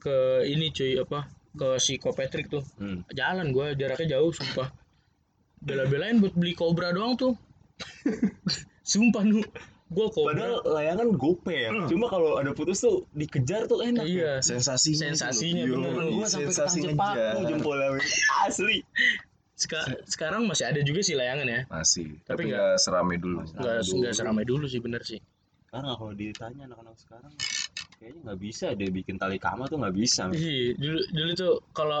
ke 0.00 0.16
ini 0.44 0.72
cuy 0.72 0.96
apa 0.96 1.28
ke 1.52 1.76
si 1.76 1.96
Kopetrik 1.96 2.48
tuh. 2.48 2.64
Hmm. 2.76 3.04
jalan 3.12 3.52
gue 3.52 3.76
jaraknya 3.76 4.16
jauh 4.16 4.32
sumpah. 4.32 4.72
Bela-belain 5.60 6.16
buat 6.18 6.32
beli 6.32 6.56
kobra 6.56 6.90
doang 6.90 7.14
tuh. 7.14 7.36
Sumpah 8.82 9.22
nu. 9.22 9.40
Gue 9.90 10.06
kobra 10.08 10.32
padahal 10.32 10.54
layangan 10.64 11.08
gope 11.14 11.50
ya. 11.50 11.68
Cuma 11.84 12.06
kalau 12.06 12.38
ada 12.38 12.54
putus 12.54 12.80
tuh 12.80 13.04
dikejar 13.12 13.66
tuh 13.66 13.82
enak. 13.82 14.06
Iya. 14.06 14.38
Sensasinya 14.40 15.10
Sensasinya 15.12 15.66
gitu 15.66 15.76
loh. 15.76 15.90
bener. 15.92 16.10
Gua 16.14 16.26
sampai 16.26 16.46
sensasi 16.48 16.78
ketangkep 16.80 16.96
paku 16.96 17.18
ngejar. 17.18 17.48
jempolnya 17.50 17.88
asli. 18.46 18.78
Seka- 19.52 19.92
sekarang 20.08 20.48
masih 20.48 20.64
ada 20.64 20.80
juga 20.80 21.04
sih 21.04 21.12
layangan 21.12 21.44
ya. 21.44 21.60
Masih. 21.68 22.08
Tapi 22.24 22.24
tapi 22.24 22.42
nggak- 22.54 22.78
seramai 22.80 23.16
dulu. 23.18 23.38
Nggak 23.44 23.78
dulu. 23.84 23.96
nggak 24.00 24.14
seramai 24.14 24.44
dulu 24.46 24.64
sih 24.64 24.80
bener 24.80 25.02
sih. 25.04 25.20
Karena 25.68 25.92
kalau 25.92 26.14
ditanya 26.14 26.62
anak-anak 26.66 26.96
sekarang 26.96 27.32
kayaknya 28.00 28.20
nggak 28.24 28.40
bisa 28.40 28.66
deh 28.72 28.88
bikin 28.88 29.20
tali 29.20 29.36
kama 29.36 29.68
tuh 29.68 29.76
nggak 29.76 29.92
bisa. 29.92 30.32
Iya, 30.32 30.72
dulu 30.74 30.98
dulu 31.12 31.30
tuh 31.34 31.54
kalau 31.70 32.00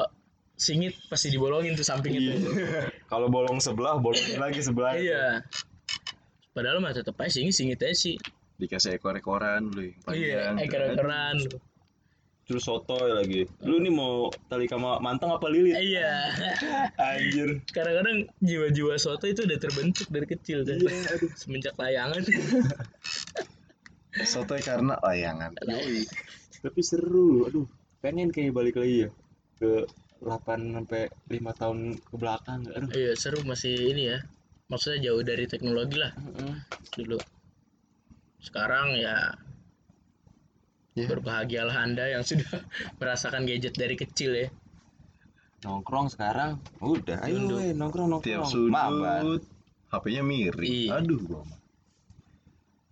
singit 0.56 0.96
pasti 1.06 1.28
dibolongin 1.28 1.76
tuh 1.76 1.84
sampingnya 1.84 2.40
tuh. 2.40 2.56
kalau 3.12 3.28
bolong 3.28 3.60
sebelah 3.60 4.00
bolongin 4.00 4.40
lagi 4.40 4.60
sebelah 4.60 4.96
Iya. 4.96 5.44
Padahal 6.50 6.80
mah 6.80 6.90
tetep 6.90 7.12
aja 7.14 7.28
singit 7.30 7.52
singit 7.52 7.78
aja 7.78 7.92
sih. 7.92 8.16
dikasih 8.56 8.92
ekor-ekoran 8.94 9.60
dulu 9.66 9.80
yang 9.82 9.96
Iya, 10.10 10.40
panjang. 10.52 10.54
ekor-ekoran. 10.64 11.36
terus 12.42 12.66
sotoy 12.66 13.14
lagi 13.14 13.46
lu 13.62 13.78
nih 13.78 13.88
mau 13.88 14.26
tali 14.48 14.66
kama 14.66 14.98
manteng 14.98 15.30
apa 15.30 15.46
lilit 15.46 15.76
Iya. 15.76 16.12
anjir 16.98 17.62
Kadang-kadang 17.70 18.24
jiwa-jiwa 18.38 18.96
soto 18.96 19.24
itu 19.24 19.44
udah 19.44 19.56
terbentuk 19.56 20.08
dari 20.08 20.26
kecil 20.26 20.64
kan. 20.64 20.76
Iya, 20.76 21.14
Semenjak 21.36 21.72
layangan. 21.74 22.20
soto 24.24 24.54
karena 24.58 24.94
layangan. 25.00 25.54
Tapi 26.60 26.80
seru 26.80 27.46
aduh. 27.46 27.66
Pengen 28.00 28.32
kayak 28.32 28.56
balik 28.56 28.80
lagi 28.80 29.04
ya 29.04 29.10
ke 29.60 29.84
8 30.20 30.72
sampai 30.72 31.08
5 31.28 31.60
tahun 31.60 31.78
ke 32.00 32.14
belakang. 32.16 32.64
Aduh. 32.68 32.88
Iya, 32.92 33.12
seru 33.14 33.44
masih 33.44 33.92
ini 33.92 34.08
ya. 34.08 34.18
Maksudnya 34.68 35.10
jauh 35.10 35.20
dari 35.20 35.44
teknologi 35.44 36.00
lah. 36.00 36.12
Dulu. 36.92 37.18
Sekarang 38.38 38.96
ya 38.96 39.36
Ya. 40.90 41.06
berbahagialah 41.06 41.86
Anda 41.86 42.10
yang 42.10 42.26
sudah 42.26 42.50
merasakan 42.98 43.46
gadget 43.46 43.78
dari 43.78 43.94
kecil 43.94 44.34
ya. 44.34 44.48
nongkrong 45.60 46.08
sekarang? 46.08 46.56
Udah 46.82 47.20
ayo 47.22 47.46
we, 47.52 47.70
nongkrong 47.70 48.10
tiap 48.24 48.48
nongkrong 48.48 48.72
mabar. 48.72 49.20
Sudut 49.22 49.42
HP-nya 49.92 50.22
miring 50.24 50.66
Iya. 50.66 50.90
aduh 50.98 51.20
gua. 51.20 51.42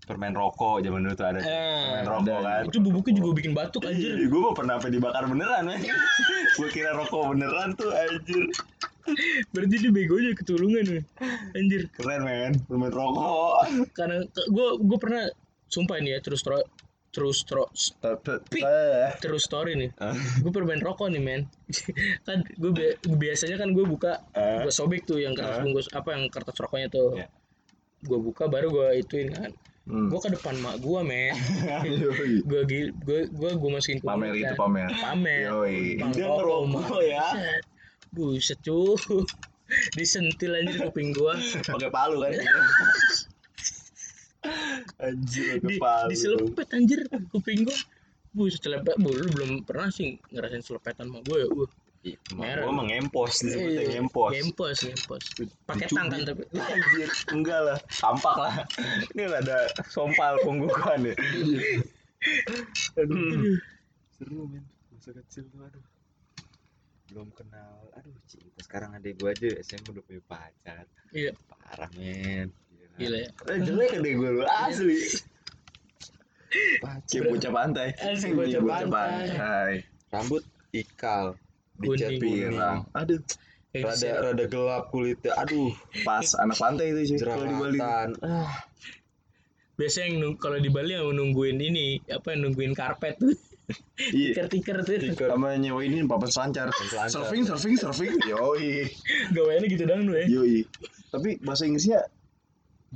Permen 0.09 0.33
rokok 0.33 0.81
zaman 0.81 1.05
dulu 1.05 1.13
tuh 1.13 1.27
ada 1.29 1.41
permen 1.45 2.07
rokok 2.09 2.39
kan 2.41 2.63
Itu 2.65 2.79
bubuknya 2.81 3.13
juga 3.15 3.31
bikin 3.37 3.53
batuk 3.53 3.85
anjir. 3.85 4.17
Gue 4.25 4.41
mah 4.41 4.57
pernah 4.57 4.75
sampai 4.81 4.91
dibakar 4.91 5.25
beneran 5.29 5.63
men 5.69 5.81
gue 6.57 6.69
kira 6.73 6.97
rokok 6.97 7.37
beneran 7.37 7.77
tuh 7.77 7.93
anjir 7.93 8.49
Berarti 9.53 9.77
dia 9.81 9.89
begonya 9.89 10.37
ketulungan 10.37 10.85
nih. 10.85 11.03
Anjir. 11.53 11.83
keren 11.93 12.23
men 12.25 12.53
permen 12.65 12.89
rokok 12.89 13.69
Karena 13.93 14.25
gue 14.27 14.69
gue 14.81 14.99
pernah 14.99 15.25
sumpah 15.69 16.01
ini 16.01 16.17
ya 16.17 16.21
terus 16.21 16.41
tro, 16.41 16.61
terus 17.09 17.45
ta- 18.01 18.17
Pi. 18.41 18.61
ta- 18.61 19.17
terus 19.21 19.45
story 19.45 19.77
nih. 19.77 19.91
Ah. 19.97 20.17
Gue 20.41 20.49
permain 20.49 20.81
rokok 20.81 21.09
nih 21.09 21.21
men. 21.21 21.45
kan 22.29 22.41
gue 22.45 22.73
biasanya 23.05 23.57
kan 23.57 23.73
gue 23.73 23.85
buka 23.85 24.25
gue 24.35 24.73
sobek 24.73 25.05
tuh 25.05 25.21
yang 25.21 25.33
kertas 25.33 25.61
bungkus 25.61 25.89
apa 25.93 26.17
yang 26.17 26.29
kertas 26.29 26.57
rokoknya 26.57 26.89
tuh. 26.89 27.17
Iya. 27.17 27.29
Gue 27.99 28.19
buka 28.21 28.45
baru 28.47 28.69
gue 28.69 28.89
ituin 29.01 29.33
kan. 29.33 29.51
Hmm. 29.89 30.13
Gue 30.13 30.21
ke 30.21 30.29
depan 30.37 30.53
mak 30.61 30.85
gue 30.85 31.01
men. 31.01 31.33
Gue 32.45 32.61
gue 32.69 33.21
gue 33.25 33.51
gue 33.57 33.71
masukin 33.73 34.05
pamer 34.05 34.37
itu 34.37 34.53
kan. 34.53 34.69
pamer 34.69 34.89
Pamer. 35.01 35.41
Yoi. 35.49 35.97
Dia 36.13 36.29
rokok, 36.29 36.61
ngerokok 36.69 37.03
ya 37.09 37.25
Buset. 38.13 38.61
Cuy. 38.61 39.25
Disentil 39.97 40.57
anjir 40.57 40.81
kuping 40.81 41.13
gua. 41.13 41.37
pakai 41.61 41.93
palu 41.93 42.25
kan 42.25 42.33
anjir 45.05 45.61
pakai 45.61 45.77
Di, 45.77 45.77
palu 45.77 46.09
diselepet 46.09 46.69
anjir 46.73 47.01
kuping 47.29 47.69
gua. 47.69 47.77
Buset 48.33 48.65
selepet 48.65 48.97
bu, 48.97 49.13
lu 49.13 49.29
belum 49.29 49.69
pernah 49.69 49.93
sih 49.93 50.17
ngerasain 50.33 50.65
selepetan 50.65 51.09
sama 51.13 51.21
gue 51.21 51.37
ya 51.37 51.49
gue. 51.49 51.69
Merah. 52.39 52.63
gue 52.63 52.75
mengempos 52.75 53.43
disebutnya 53.43 53.99
ngempos. 53.99 54.31
Ngempos, 54.31 54.77
ngempos. 54.87 55.23
Pakai 55.67 55.87
tang 55.91 56.07
kan 56.07 56.23
tapi. 56.23 56.47
anjir 56.63 57.11
enggak 57.35 57.61
lah. 57.67 57.79
Tampak 57.91 58.37
lah. 58.39 58.55
Ini 59.13 59.23
ada 59.35 59.67
sompal 59.91 60.39
punggukan 60.47 61.11
ya. 61.11 61.15
Aduh. 63.03 63.59
Seru 64.15 64.47
men. 64.47 64.63
Masa 64.95 65.11
kecil 65.15 65.51
tuh 65.51 65.67
aduh. 65.67 65.83
Belum 67.11 67.29
kenal. 67.35 67.83
Aduh 67.99 68.15
cinta 68.31 68.63
sekarang 68.63 68.95
adek 68.95 69.19
gue 69.19 69.31
aja 69.35 69.49
SMA 69.67 69.91
udah 69.91 70.05
punya 70.07 70.23
pacar. 70.31 70.85
Iya, 71.11 71.35
parah 71.51 71.91
men. 71.99 72.55
Gila 72.99 73.19
ya. 73.27 73.31
eh, 73.51 73.59
jelek 73.63 73.91
adek 73.99 74.13
gue 74.17 74.31
lu 74.39 74.43
asli. 74.47 74.99
Kayak 77.11 77.23
bocah 77.29 77.53
pantai. 77.53 77.89
Asik 78.01 78.33
bocah 78.33 78.63
pantai. 78.65 79.85
rambut 80.09 80.41
ikal. 80.73 81.37
Dicat 81.81 82.11
pirang 82.19 82.85
aduh. 82.93 83.21
Kayak 83.69 83.85
rada 83.85 84.01
si- 84.01 84.09
rada 84.09 84.45
gelap 84.49 84.85
kulitnya. 84.89 85.33
Aduh 85.37 85.71
pas 86.03 86.25
anak 86.43 86.57
pantai 86.57 86.97
itu 86.97 87.15
sih 87.15 87.17
kalau 87.21 87.45
di 87.45 87.53
Bali 87.55 87.77
jerawatan 87.77 88.09
ah. 88.25 88.49
Biasanya 89.79 90.05
yang 90.11 90.15
nung- 90.19 90.39
kalau 90.41 90.59
di 90.59 90.71
Bali 90.73 90.91
yang 90.97 91.15
nungguin 91.15 91.61
ini, 91.63 92.03
apa 92.11 92.35
yang 92.35 92.51
nungguin 92.51 92.75
karpet 92.75 93.15
tuh. 93.23 93.31
iya. 94.17 94.33
Tiker-tiker 94.35 94.83
tuh. 94.83 94.97
sama 95.15 95.55
nyewa 95.55 95.85
ini 95.85 96.03
papan 96.09 96.33
selancar 96.33 96.67
selancar. 96.73 97.13
surfing 97.13 97.45
surfing 97.47 97.77
surfing. 97.79 98.13
Yoi. 98.27 98.89
Gawainnya 99.37 99.69
gitu 99.69 99.85
doang 99.87 100.09
lu 100.09 100.17
ya. 100.17 100.25
yoi. 100.27 100.65
Tapi 101.13 101.39
bahasa 101.45 101.69
Inggrisnya 101.69 102.01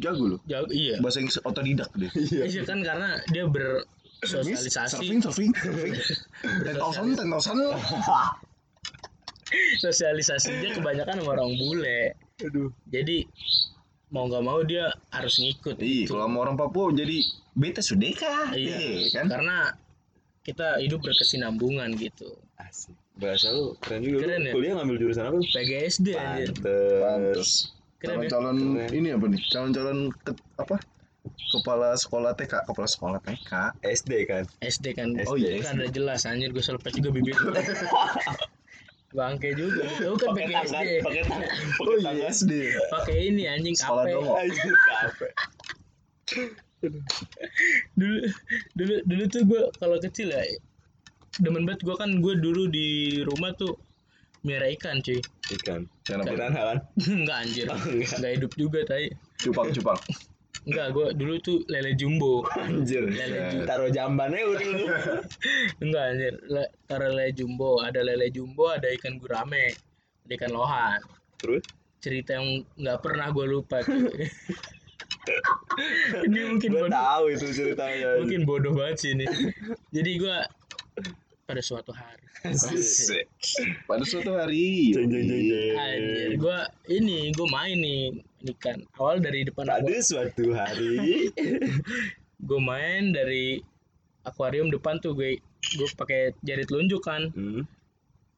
jago 0.01 0.25
loh. 0.35 0.41
Jauh, 0.49 0.67
iya. 0.73 0.97
bahasa 1.05 1.21
Inggris 1.21 1.39
otodidak 1.45 1.93
deh. 1.95 2.09
Iya. 2.33 2.65
Kan 2.65 2.81
karena 2.83 3.21
dia 3.31 3.45
bersosialisasi. 3.47 4.97
Surfing 4.97 5.21
surfing 5.21 5.53
surfing. 5.53 5.95
Ten 6.65 6.75
thousand 6.81 7.15
ten 7.15 7.29
thousand 7.29 7.61
sosialisasinya 9.79 10.75
kebanyakan 10.75 11.19
sama 11.19 11.31
orang 11.33 11.51
bule. 11.55 12.15
Aduh. 12.41 12.71
Jadi 12.87 13.27
mau 14.09 14.27
nggak 14.27 14.43
mau 14.43 14.61
dia 14.61 14.93
harus 15.09 15.37
ngikut. 15.37 15.77
Iya 15.77 16.05
kalau 16.07 16.25
sama 16.25 16.39
orang 16.41 16.57
Papua 16.57 16.91
jadi 16.91 17.17
beta 17.53 17.81
sudeka 17.81 18.53
Iya, 18.53 18.77
Eh, 18.77 19.09
kan? 19.11 19.29
karena 19.29 19.73
kita 20.43 20.77
hidup 20.79 21.01
berkesinambungan 21.01 21.95
gitu. 21.97 22.29
Asik. 22.57 22.97
Bahasa 23.15 23.49
lu 23.49 23.77
keren 23.79 24.03
juga. 24.03 24.25
Keren 24.25 24.41
lu 24.41 24.49
ya? 24.49 24.53
kuliah 24.53 24.73
ngambil 24.75 24.97
jurusan 24.99 25.25
apa? 25.27 25.39
PGSD 25.39 26.09
Pantes. 26.13 27.51
ya? 28.03 28.09
Calon-calon 28.11 28.57
Keren. 28.75 28.91
ini 28.93 29.09
apa 29.11 29.27
nih? 29.29 29.41
Calon-calon 29.49 29.99
ke- 30.19 30.45
apa? 30.57 30.77
Kepala 31.53 31.95
sekolah 31.95 32.35
TK 32.35 32.67
kepala 32.67 32.89
sekolah 32.89 33.19
TK 33.21 33.53
SD 33.81 34.13
kan? 34.27 34.43
SD 34.59 34.87
kan. 34.93 35.15
Oh 35.25 35.37
iya, 35.37 35.63
kan 35.63 35.79
ada 35.79 35.87
jelas 35.87 36.25
anjir 36.25 36.51
gue 36.51 36.59
selepet 36.59 36.97
juga 36.97 37.13
bibir 37.13 37.37
bangke 39.13 39.53
juga 39.55 39.85
itu 39.87 40.15
kan 40.17 40.29
pakai 40.33 40.47
tangan 40.49 40.85
pakai 41.05 41.23
oh 41.85 41.97
iya 42.01 42.29
SD 42.33 42.53
pakai 42.89 43.17
ini 43.29 43.45
anjing 43.49 43.77
Sekolah 43.77 44.05
kape 44.09 44.13
dongo. 44.17 44.33
anjir 44.41 44.73
kafe 44.89 45.29
dulu 47.95 48.17
dulu 48.75 48.95
dulu 49.07 49.25
tuh 49.29 49.43
gue 49.47 49.63
kalau 49.79 49.97
kecil 50.01 50.33
ya 50.33 50.43
demen 51.41 51.65
banget 51.69 51.85
gue 51.85 51.97
kan 51.97 52.11
gue 52.21 52.35
dulu 52.41 52.69
di 52.69 53.21
rumah 53.25 53.53
tuh 53.57 53.77
miara 54.43 54.67
ikan 54.75 54.99
cuy 55.05 55.23
Ikan. 55.53 55.85
Apa? 56.09 56.25
Piranha 56.25 56.63
kan? 56.65 56.79
Enggak 57.23 57.37
anjir. 57.45 57.67
Oh, 57.69 57.77
enggak. 57.77 58.17
Enggak 58.19 58.33
hidup 58.41 58.53
juga 58.57 58.81
tai. 58.89 59.13
Cupang, 59.43 59.69
cupang. 59.75 59.99
Enggak, 60.63 60.87
gua 60.95 61.07
dulu 61.11 61.35
tuh 61.43 61.59
lele 61.67 61.99
jumbo. 61.99 62.47
Anjir. 62.55 63.03
Lele 63.11 63.67
Taruh 63.67 63.91
jambannya 63.91 64.47
udah 64.47 64.69
lu. 64.79 64.87
Enggak 65.85 66.05
anjir. 66.15 66.35
Le, 66.47 66.65
taruh 66.87 67.11
lele 67.11 67.35
jumbo, 67.35 67.83
ada 67.83 67.99
lele 68.07 68.31
jumbo, 68.31 68.71
ada 68.71 68.87
ikan 68.95 69.19
gurame, 69.19 69.75
ada 70.27 70.33
ikan 70.39 70.53
lohan. 70.55 71.01
Terus? 71.43 71.67
Cerita 71.99 72.39
yang 72.39 72.63
nggak 72.79 72.99
pernah 73.03 73.31
gue 73.35 73.47
lupa. 73.47 73.83
ini 76.27 76.41
mungkin 76.51 76.71
Gue 76.75 76.87
bodoh, 76.87 76.95
tahu 76.95 77.25
itu 77.31 77.47
ceritanya. 77.55 78.19
mungkin 78.23 78.43
bodoh 78.43 78.73
banget 78.75 78.97
sih 78.99 79.11
ini. 79.15 79.27
Jadi 79.95 80.11
gua 80.19 80.43
pada 81.43 81.61
suatu 81.61 81.91
hari 81.91 82.23
Asik. 82.49 83.27
Pada 83.85 84.03
suatu 84.03 84.35
hari. 84.35 84.91
Anjir, 84.95 86.35
gua 86.37 86.67
ini 86.87 87.31
gua 87.33 87.47
main 87.49 87.77
nih 87.77 88.03
ini 88.41 88.53
kan 88.57 88.83
awal 88.97 89.19
dari 89.19 89.43
depan 89.43 89.67
Pada 89.67 89.79
aku 89.79 89.95
suatu 89.99 90.51
hari. 90.53 91.31
gue 92.43 92.59
main 92.59 93.15
dari 93.15 93.63
akuarium 94.23 94.67
depan 94.67 94.99
tuh 94.99 95.15
gue 95.15 95.39
gue 95.73 95.89
pakai 95.95 96.35
jari 96.43 96.67
telunjuk 96.67 96.99
kan 97.01 97.31
Hmm. 97.31 97.63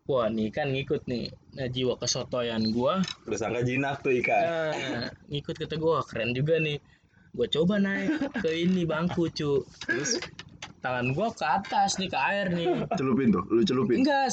wah 0.05 0.29
nih 0.29 0.53
kan 0.53 0.69
ngikut 0.69 1.09
nih 1.09 1.33
nah 1.53 1.65
jiwa 1.65 1.97
kesotoyan 1.97 2.69
gue 2.69 2.95
Udah 3.25 3.39
sangka 3.39 3.65
jinak 3.65 4.05
tuh 4.05 4.13
ikan. 4.21 4.45
nah, 4.45 5.09
ngikut 5.29 5.57
kata 5.57 5.81
gue 5.81 5.97
keren 6.05 6.37
juga 6.37 6.61
nih 6.61 6.77
gue 7.33 7.47
coba 7.49 7.81
naik 7.81 8.13
ke 8.39 8.53
ini 8.53 8.85
bangku 8.85 9.33
cu 9.33 9.65
terus 9.83 10.21
tangan 10.85 11.17
gue 11.17 11.29
ke 11.33 11.45
atas 11.49 11.97
nih 11.97 12.13
ke 12.13 12.19
air 12.21 12.53
nih. 12.53 12.69
Celupin 13.01 13.33
tuh, 13.33 13.41
lu 13.49 13.65
celupin. 13.65 14.05
enggak 14.05 14.29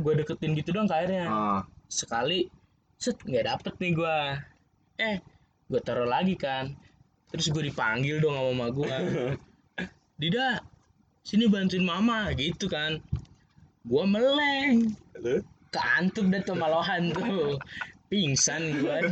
gue 0.00 0.12
deketin 0.16 0.56
gitu 0.56 0.72
dong 0.72 0.88
ke 0.88 0.96
airnya. 0.96 1.28
Ah, 1.28 1.60
sekali 1.92 2.48
set 2.96 3.20
nggak 3.20 3.44
dapet 3.44 3.74
nih 3.76 3.92
gua. 3.92 4.40
Eh 4.96 5.20
gue 5.68 5.80
taruh 5.84 6.08
lagi 6.08 6.40
kan. 6.40 6.72
Terus 7.28 7.52
gue 7.52 7.68
dipanggil 7.68 8.16
dong 8.24 8.32
sama 8.32 8.50
mama 8.50 8.66
gue 8.72 8.96
Dida 10.20 10.64
sini 11.20 11.44
bantuin 11.52 11.84
mama 11.84 12.32
gitu 12.32 12.64
kan. 12.64 12.96
Gua 13.84 14.08
meleng. 14.08 14.96
Keantuk 15.68 16.32
tuh 16.48 16.56
malohan 16.56 17.12
tuh. 17.12 17.60
Pingsan 18.08 18.80
gua. 18.80 19.04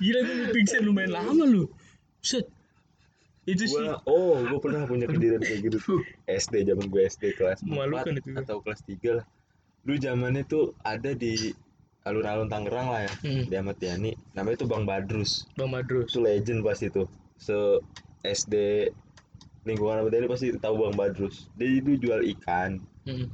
Gila 0.00 0.20
gue 0.24 0.48
pingsan 0.56 0.88
lumayan 0.88 1.12
lama 1.12 1.44
lu. 1.44 1.68
Set 2.24 2.48
itu 3.50 3.64
sih 3.66 3.82
Gua, 3.82 3.98
oh, 4.06 4.38
gue 4.40 4.58
pernah 4.62 4.86
punya 4.86 5.06
kejadian 5.12 5.42
kayak 5.42 5.60
gitu. 5.66 5.78
SD 6.26 6.54
zaman 6.66 6.86
gue 6.86 7.02
SD 7.06 7.24
kelas 7.34 7.60
Memalukan 7.66 8.14
4 8.16 8.20
itu. 8.22 8.28
atau 8.38 8.56
kelas 8.62 8.80
3 8.86 9.18
lah. 9.20 9.26
Dulu 9.82 9.96
zamannya 9.96 10.42
tuh 10.44 10.76
ada 10.84 11.10
di 11.12 11.50
alun-alun 12.04 12.48
Tangerang 12.48 12.88
lah 12.92 13.00
ya. 13.04 13.12
Hmm. 13.24 13.44
Di 13.48 13.54
Ahmad 13.56 13.76
Yani. 13.80 14.12
Namanya 14.32 14.56
tuh 14.62 14.68
Bang 14.68 14.84
Badrus. 14.84 15.44
bang 15.56 15.68
Madrus 15.68 16.12
Itu 16.12 16.20
legend 16.20 16.60
pasti 16.64 16.88
tuh. 16.88 17.08
Se 17.36 17.56
SD 18.22 18.88
lingkungan 19.64 20.00
Ahmad 20.04 20.12
Yani 20.12 20.28
pasti 20.28 20.52
tahu 20.56 20.88
Bang 20.88 20.96
Badrus. 20.96 21.48
Dia 21.56 21.68
itu 21.80 21.96
jual 21.96 22.24
ikan. 22.36 22.80
Hmm. 23.04 23.28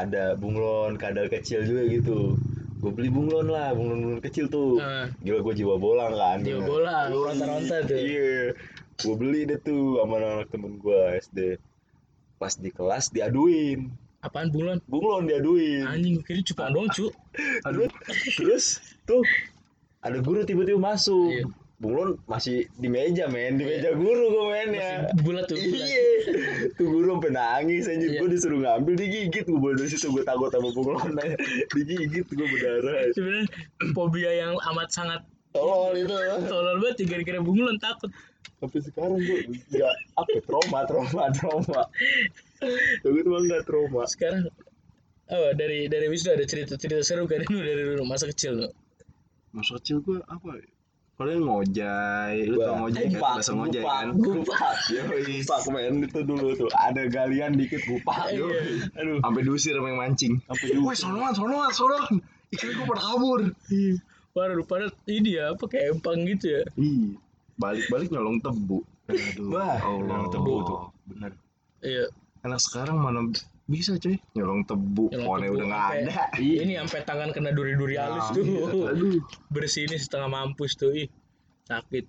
Ada 0.00 0.36
bunglon, 0.40 0.96
kadal 0.96 1.28
kecil 1.28 1.64
juga 1.68 1.84
gitu. 1.88 2.36
Gue 2.82 2.90
beli 2.90 3.12
bunglon 3.12 3.46
lah, 3.46 3.70
bunglon-bunglon 3.76 4.18
kecil 4.24 4.50
tuh. 4.50 4.80
Ah, 4.82 5.06
Gila 5.22 5.38
gue 5.44 5.54
jiwa 5.54 5.78
bolang 5.78 6.16
kan. 6.18 6.42
Jiwa 6.42 6.66
bolang, 6.66 7.08
Yoi, 7.14 7.24
ronta-ronta 7.30 7.76
tuh. 7.86 7.94
Iya. 7.94 8.56
Gue 9.00 9.14
beli 9.16 9.48
deh 9.48 9.58
tuh 9.58 10.02
sama 10.02 10.20
anak 10.20 10.52
temen 10.52 10.76
gue 10.76 11.00
SD. 11.18 11.38
Pas 12.36 12.52
di 12.52 12.70
kelas 12.70 13.08
diaduin. 13.10 13.88
apaan 14.22 14.54
bunglon 14.54 14.78
Bunglon 14.86 15.26
diaduin. 15.26 15.82
anjing 15.82 16.22
kira 16.22 16.38
cupang 16.46 16.70
doang 16.70 16.86
cu 16.94 17.10
Aduh. 17.66 17.90
Terus 18.38 18.78
tuh 19.02 19.22
ada 19.98 20.18
guru 20.22 20.46
tiba-tiba 20.46 20.78
masuk. 20.78 21.30
Iya. 21.30 21.46
Bunglon 21.82 22.14
masih 22.30 22.70
di 22.78 22.86
meja 22.86 23.26
men, 23.26 23.58
di 23.58 23.66
meja 23.66 23.90
guru 23.98 24.30
gue 24.30 24.44
mainnya. 24.54 25.10
Masih 25.10 25.18
bulat 25.26 25.44
tuh 25.50 25.58
bulat. 25.58 25.82
Iya, 25.82 26.06
tuh 26.78 26.86
guru 26.86 27.18
sampai 27.18 27.30
nangis 27.34 27.84
aja. 27.90 27.98
Iya. 28.06 28.18
Gue 28.22 28.28
disuruh 28.30 28.58
ngambil, 28.62 28.94
digigit 28.94 29.46
gue 29.50 29.70
dari 29.74 29.90
situ 29.90 30.06
gue 30.14 30.22
takut 30.22 30.54
sama 30.54 30.70
bunglon. 30.70 31.18
Digigit 31.74 32.22
gue 32.30 32.46
berdarah. 32.46 33.10
sebenarnya 33.18 33.46
fobia 33.98 34.30
yang 34.30 34.54
amat 34.70 34.94
sangat 34.94 35.26
Tolol 35.52 35.92
itu. 36.00 36.16
tolol 36.48 36.76
banget 36.80 36.96
ya, 37.00 37.04
gara-gara 37.12 37.38
bunglon 37.44 37.76
takut 37.76 38.10
sampai 38.62 38.78
sekarang 38.78 39.18
gue 39.18 39.38
nggak 39.74 39.94
apa 40.14 40.38
trauma 40.46 40.86
trauma 40.86 41.24
trauma 41.34 41.82
gue 43.02 43.20
tuh 43.26 43.34
nggak 43.34 43.66
trauma 43.66 44.06
sekarang 44.06 44.46
oh 45.34 45.50
dari 45.58 45.90
dari 45.90 46.06
Wisnu 46.06 46.30
ada 46.38 46.46
cerita 46.46 46.78
cerita 46.78 47.02
seru 47.02 47.26
kan 47.26 47.42
lu 47.42 47.58
dari 47.58 47.82
dulu 47.82 48.06
masa 48.06 48.30
kecil 48.30 48.62
lu 48.62 48.68
masa 49.50 49.76
kecil 49.82 49.98
gua 50.00 50.22
apa? 50.30 50.62
Paling 51.12 51.44
ngojay, 51.44 52.48
lu 52.48 52.56
tau 52.56 52.86
ngojay 52.86 53.04
kan? 53.04 53.12
gupak 53.12 53.32
Bahasa 53.36 53.52
ngojay 53.52 53.82
gupak 53.82 53.98
kan? 54.00 54.08
gupak 54.16 55.62
men 55.74 55.94
itu 56.06 56.18
dulu 56.24 56.48
tuh 56.56 56.70
ada 56.72 57.02
galian 57.10 57.52
dikit 57.58 57.82
gupak 57.84 58.32
Iya. 58.32 58.40
yoi. 58.46 58.78
aduh 58.96 59.18
Sampai 59.20 59.42
diusir 59.44 59.74
sama 59.76 59.90
yang 59.92 60.00
mancing. 60.00 60.34
sampai 60.48 60.66
Woi, 60.70 60.74
diusir 60.96 61.02
sonoan, 61.04 61.32
sonoan, 61.36 61.70
sonoan. 61.74 62.14
Ikan 62.48 62.68
gua 62.78 62.84
pada 62.96 63.02
kabur. 63.10 63.40
Waduh, 64.32 64.56
lu 64.56 64.64
pada 64.64 64.88
ini 65.04 65.36
ya 65.36 65.52
apa 65.52 65.68
kayak 65.68 66.00
empang 66.00 66.24
gitu 66.24 66.46
ya? 66.56 66.62
Ih, 66.80 67.20
balik-balik 67.60 68.08
nyolong 68.08 68.40
tebu. 68.40 68.80
Aduh, 69.12 69.52
Wah, 69.52 69.76
Allah. 69.76 70.08
nyolong 70.08 70.30
tebu 70.32 70.52
tuh. 70.64 70.80
bener. 71.04 71.32
Iya. 71.84 72.08
Anak 72.42 72.60
sekarang 72.64 72.96
mana 72.96 73.28
bisa 73.68 73.94
cuy? 74.00 74.16
Nyolong 74.32 74.64
tebu, 74.64 75.12
Nyolong 75.12 75.26
pohonnya 75.28 75.48
udah 75.52 75.66
nggak 75.68 75.84
ada. 75.84 76.12
ini 76.64 76.72
sampai 76.80 77.00
tangan 77.04 77.30
kena 77.36 77.52
duri-duri 77.52 78.00
halus 78.00 78.32
tuh. 78.32 78.44
Aduh, 78.88 79.20
bersih 79.52 79.84
ini 79.84 80.00
setengah 80.00 80.32
mampus 80.32 80.80
tuh 80.80 80.96
ih. 80.96 81.08
Sakit. 81.68 82.08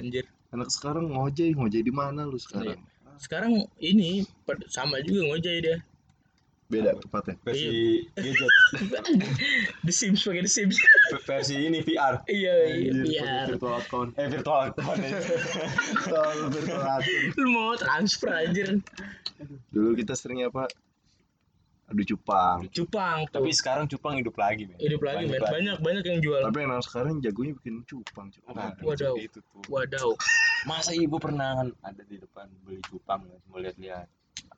Anjir. 0.00 0.24
Anak 0.50 0.72
sekarang 0.72 1.12
ngojay, 1.12 1.52
ngojay 1.54 1.82
di 1.84 1.92
mana 1.92 2.24
lu 2.24 2.40
sekarang? 2.40 2.80
sekarang 3.20 3.68
ini 3.84 4.24
sama 4.72 4.96
juga 5.04 5.28
ngojay 5.28 5.56
dia. 5.60 5.76
Beda 6.72 6.96
tempatnya. 6.96 7.36
versi 7.44 7.68
gadget. 8.16 8.48
The 9.84 9.92
Sims 9.92 10.24
pakai 10.24 10.40
The 10.40 10.48
Sims 10.48 10.78
versi 11.18 11.54
ini 11.58 11.82
VR 11.82 12.22
iya 12.30 12.54
iya 12.70 12.90
Anjir, 12.94 12.94
biar 13.02 13.46
virtual 13.50 13.74
account. 13.82 14.10
Eh 14.14 14.26
virtual 14.30 14.60
account 14.70 14.98
ya. 15.02 15.10
virtual 16.06 16.30
virtual 16.54 16.82
account. 16.86 17.34
Lu 17.40 17.48
mau 17.50 17.72
transfer 17.74 18.30
anjir. 18.30 18.68
Dulu 19.74 19.98
kita 19.98 20.14
sering 20.14 20.46
apa? 20.46 20.70
Adu 21.90 22.06
cupang. 22.06 22.70
cupang 22.70 23.26
tuh. 23.26 23.42
Tapi 23.42 23.50
sekarang 23.50 23.90
cupang 23.90 24.14
hidup 24.22 24.38
lagi 24.38 24.70
men. 24.70 24.78
Hidup 24.78 25.02
lagi 25.02 25.26
men. 25.26 25.42
banyak 25.42 25.76
banyak 25.82 26.04
yang 26.06 26.20
jual. 26.22 26.38
Tapi 26.46 26.58
anak 26.62 26.86
sekarang 26.86 27.18
jagonya 27.18 27.52
bikin 27.58 27.82
cupang. 27.82 28.30
cupang. 28.30 28.54
Nah, 28.54 28.70
Wadaw. 28.78 29.18
itu 29.18 29.42
tuh. 29.42 29.62
Wadaw 29.66 30.14
masa 30.70 30.94
ibu 30.94 31.18
pernah 31.18 31.58
kan 31.58 31.68
ada 31.82 32.02
di 32.06 32.22
depan 32.22 32.46
beli 32.62 32.78
cupang 32.86 33.26
kan? 33.26 33.40
Mau 33.50 33.58
lihat-lihat. 33.58 34.06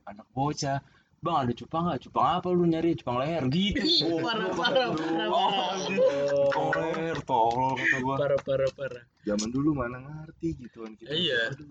Anak 0.05 0.29
bocah 0.37 0.85
bang 1.23 1.37
ada 1.39 1.53
cupang 1.55 1.83
nggak 1.87 2.01
cupang 2.03 2.27
apa 2.35 2.49
lu 2.51 2.67
nyari 2.67 2.99
cupang 2.99 3.23
leher 3.23 3.47
gitu 3.47 3.79
Ih, 3.79 4.19
parah, 4.19 4.51
parah, 4.51 4.89
parah, 4.91 5.27
Oh, 5.31 5.47
parah. 5.47 5.79
cupang 6.27 6.69
leher 6.75 7.19
tolol 7.23 7.73
kata 7.79 7.97
gua 8.03 8.15
parah 8.19 8.41
parah 8.43 8.71
parah 8.75 9.05
Zaman 9.23 9.49
dulu 9.49 9.71
mana 9.71 10.03
ngerti 10.03 10.59
gituan 10.59 10.99
kita. 10.99 11.15
Iya. 11.15 11.55
Aduh. 11.55 11.71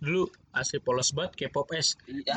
dulu 0.00 0.22
asli 0.50 0.80
polos 0.80 1.12
banget 1.12 1.38
kayak 1.38 1.52
pop 1.54 1.70
es 1.70 1.94
Iya, 2.02 2.34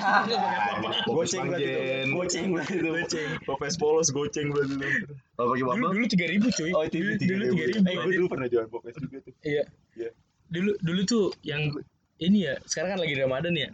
Goceng 1.10 1.10
goceng 1.10 1.44
berarti 1.50 1.66
itu. 1.66 2.12
Goceng 2.14 2.46
berarti 2.52 2.74
itu. 2.76 2.90
Goceng. 2.92 3.30
Popes 3.42 3.74
polos 3.76 4.08
goceng 4.10 4.48
berarti 4.52 4.76
itu. 4.78 5.14
Kalau 5.34 5.48
dulu 5.50 5.66
bapak, 5.66 5.90
dulu 5.90 6.06
tiga 6.06 6.26
ribu 6.30 6.48
cuy 6.52 6.70
Oh, 6.70 6.84
itu 6.84 6.96
dulu 7.00 7.12
tiga 7.18 7.34
dulu 7.34 7.44
ribu. 7.44 7.56
tiga 7.56 7.66
ribu 7.66 7.88
Eh, 7.90 7.96
gue 7.98 8.14
dulu 8.14 8.28
pernah 8.30 8.48
jualan 8.48 8.70
popes 8.70 8.94
juga 9.00 9.18
tuh. 9.22 9.34
iya 9.42 9.64
Iya. 9.96 10.10
dulu 10.52 10.72
dulu 10.78 11.02
tuh 11.04 11.26
yang 11.42 11.74
ini 12.20 12.46
ya 12.46 12.62
sekarang 12.64 12.94
kan 12.94 13.00
lagi 13.02 13.16
ramadan 13.18 13.54
ya 13.56 13.70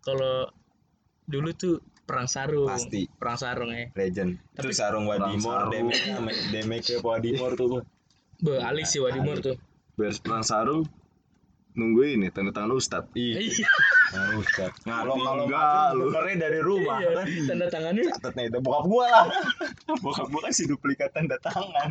kalau 0.00 0.50
dulu 1.24 1.50
tuh 1.52 1.78
perang 2.06 2.24
sarung 2.24 2.70
Pasti. 2.70 3.10
perang 3.12 3.34
sarung 3.34 3.70
ya 3.70 3.90
Legend. 3.92 4.38
Tapi- 4.54 4.62
Itu 4.62 4.70
sarung 4.72 5.04
Wadimor, 5.04 5.68
damage 5.68 6.00
damage 6.50 6.86
ke 6.88 7.02
Wadimor 7.02 7.52
tuh 7.52 7.82
be 8.38 8.56
alis 8.58 8.88
sih 8.88 9.00
Wadimor 9.00 9.38
tuh 9.40 9.58
biar 9.94 10.14
perang 10.16 10.40
sarung 10.40 10.86
nunggu 11.72 12.02
ini 12.10 12.30
tanda 12.30 12.50
tangan 12.50 12.72
ustad. 12.72 13.04
Iya. 13.12 13.42
Nah, 14.06 14.38
Ustaz. 14.38 14.70
Ngerti 14.78 14.86
Kalau 14.86 15.14
kalau 15.18 15.44
enggak 15.44 15.60
maju 15.66 15.92
lu? 15.92 16.04
nukernya 16.06 16.34
dari 16.40 16.60
rumah. 16.62 16.96
iya 16.96 17.10
kan? 17.12 17.26
tanda 17.44 17.66
tangannya 17.66 18.04
Catatnya 18.08 18.42
itu 18.46 18.58
bokap 18.60 18.84
gua 18.86 19.06
lah. 19.10 19.26
bokap 20.04 20.26
gua 20.26 20.40
kasih 20.46 20.64
duplikat 20.68 21.10
tanda 21.10 21.36
tangan. 21.36 21.90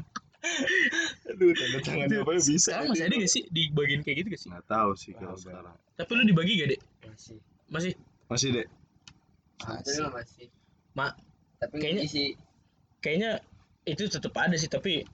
Aduh, 1.27 1.51
tanda 1.51 1.79
tangan 1.81 2.07
apa 2.07 2.31
ya 2.31 2.39
bisa. 2.39 2.61
sekarang 2.63 2.87
masih 2.89 3.03
ada 3.03 3.15
gak 3.15 3.29
sih 3.29 3.43
di 3.47 3.61
bagian 3.69 4.01
kayak 4.01 4.17
gitu 4.17 4.27
gak 4.31 4.39
sih 4.39 4.49
Nggak 4.49 4.65
tahu 4.65 4.89
sih 4.95 5.11
kalau 5.11 5.35
sekarang. 5.35 5.75
tapi 5.93 6.11
lu 6.11 6.23
dibagi 6.23 6.53
gak 6.55 6.67
dek 6.67 6.79
masih 7.03 7.37
masih 7.67 7.91
Masih 8.25 8.49
sebetulnya 9.57 10.09
masih. 10.13 10.47
Mak 10.93 11.11
tapi 11.55 11.73
Kayaknya- 11.73 12.03
kayaknya 12.03 12.05
sih 12.07 12.27
kayaknya 12.99 13.31
itu 13.83 14.03
tetap 14.05 14.33
ada 14.35 14.55
sih 14.55 14.67
tapi 14.67 15.05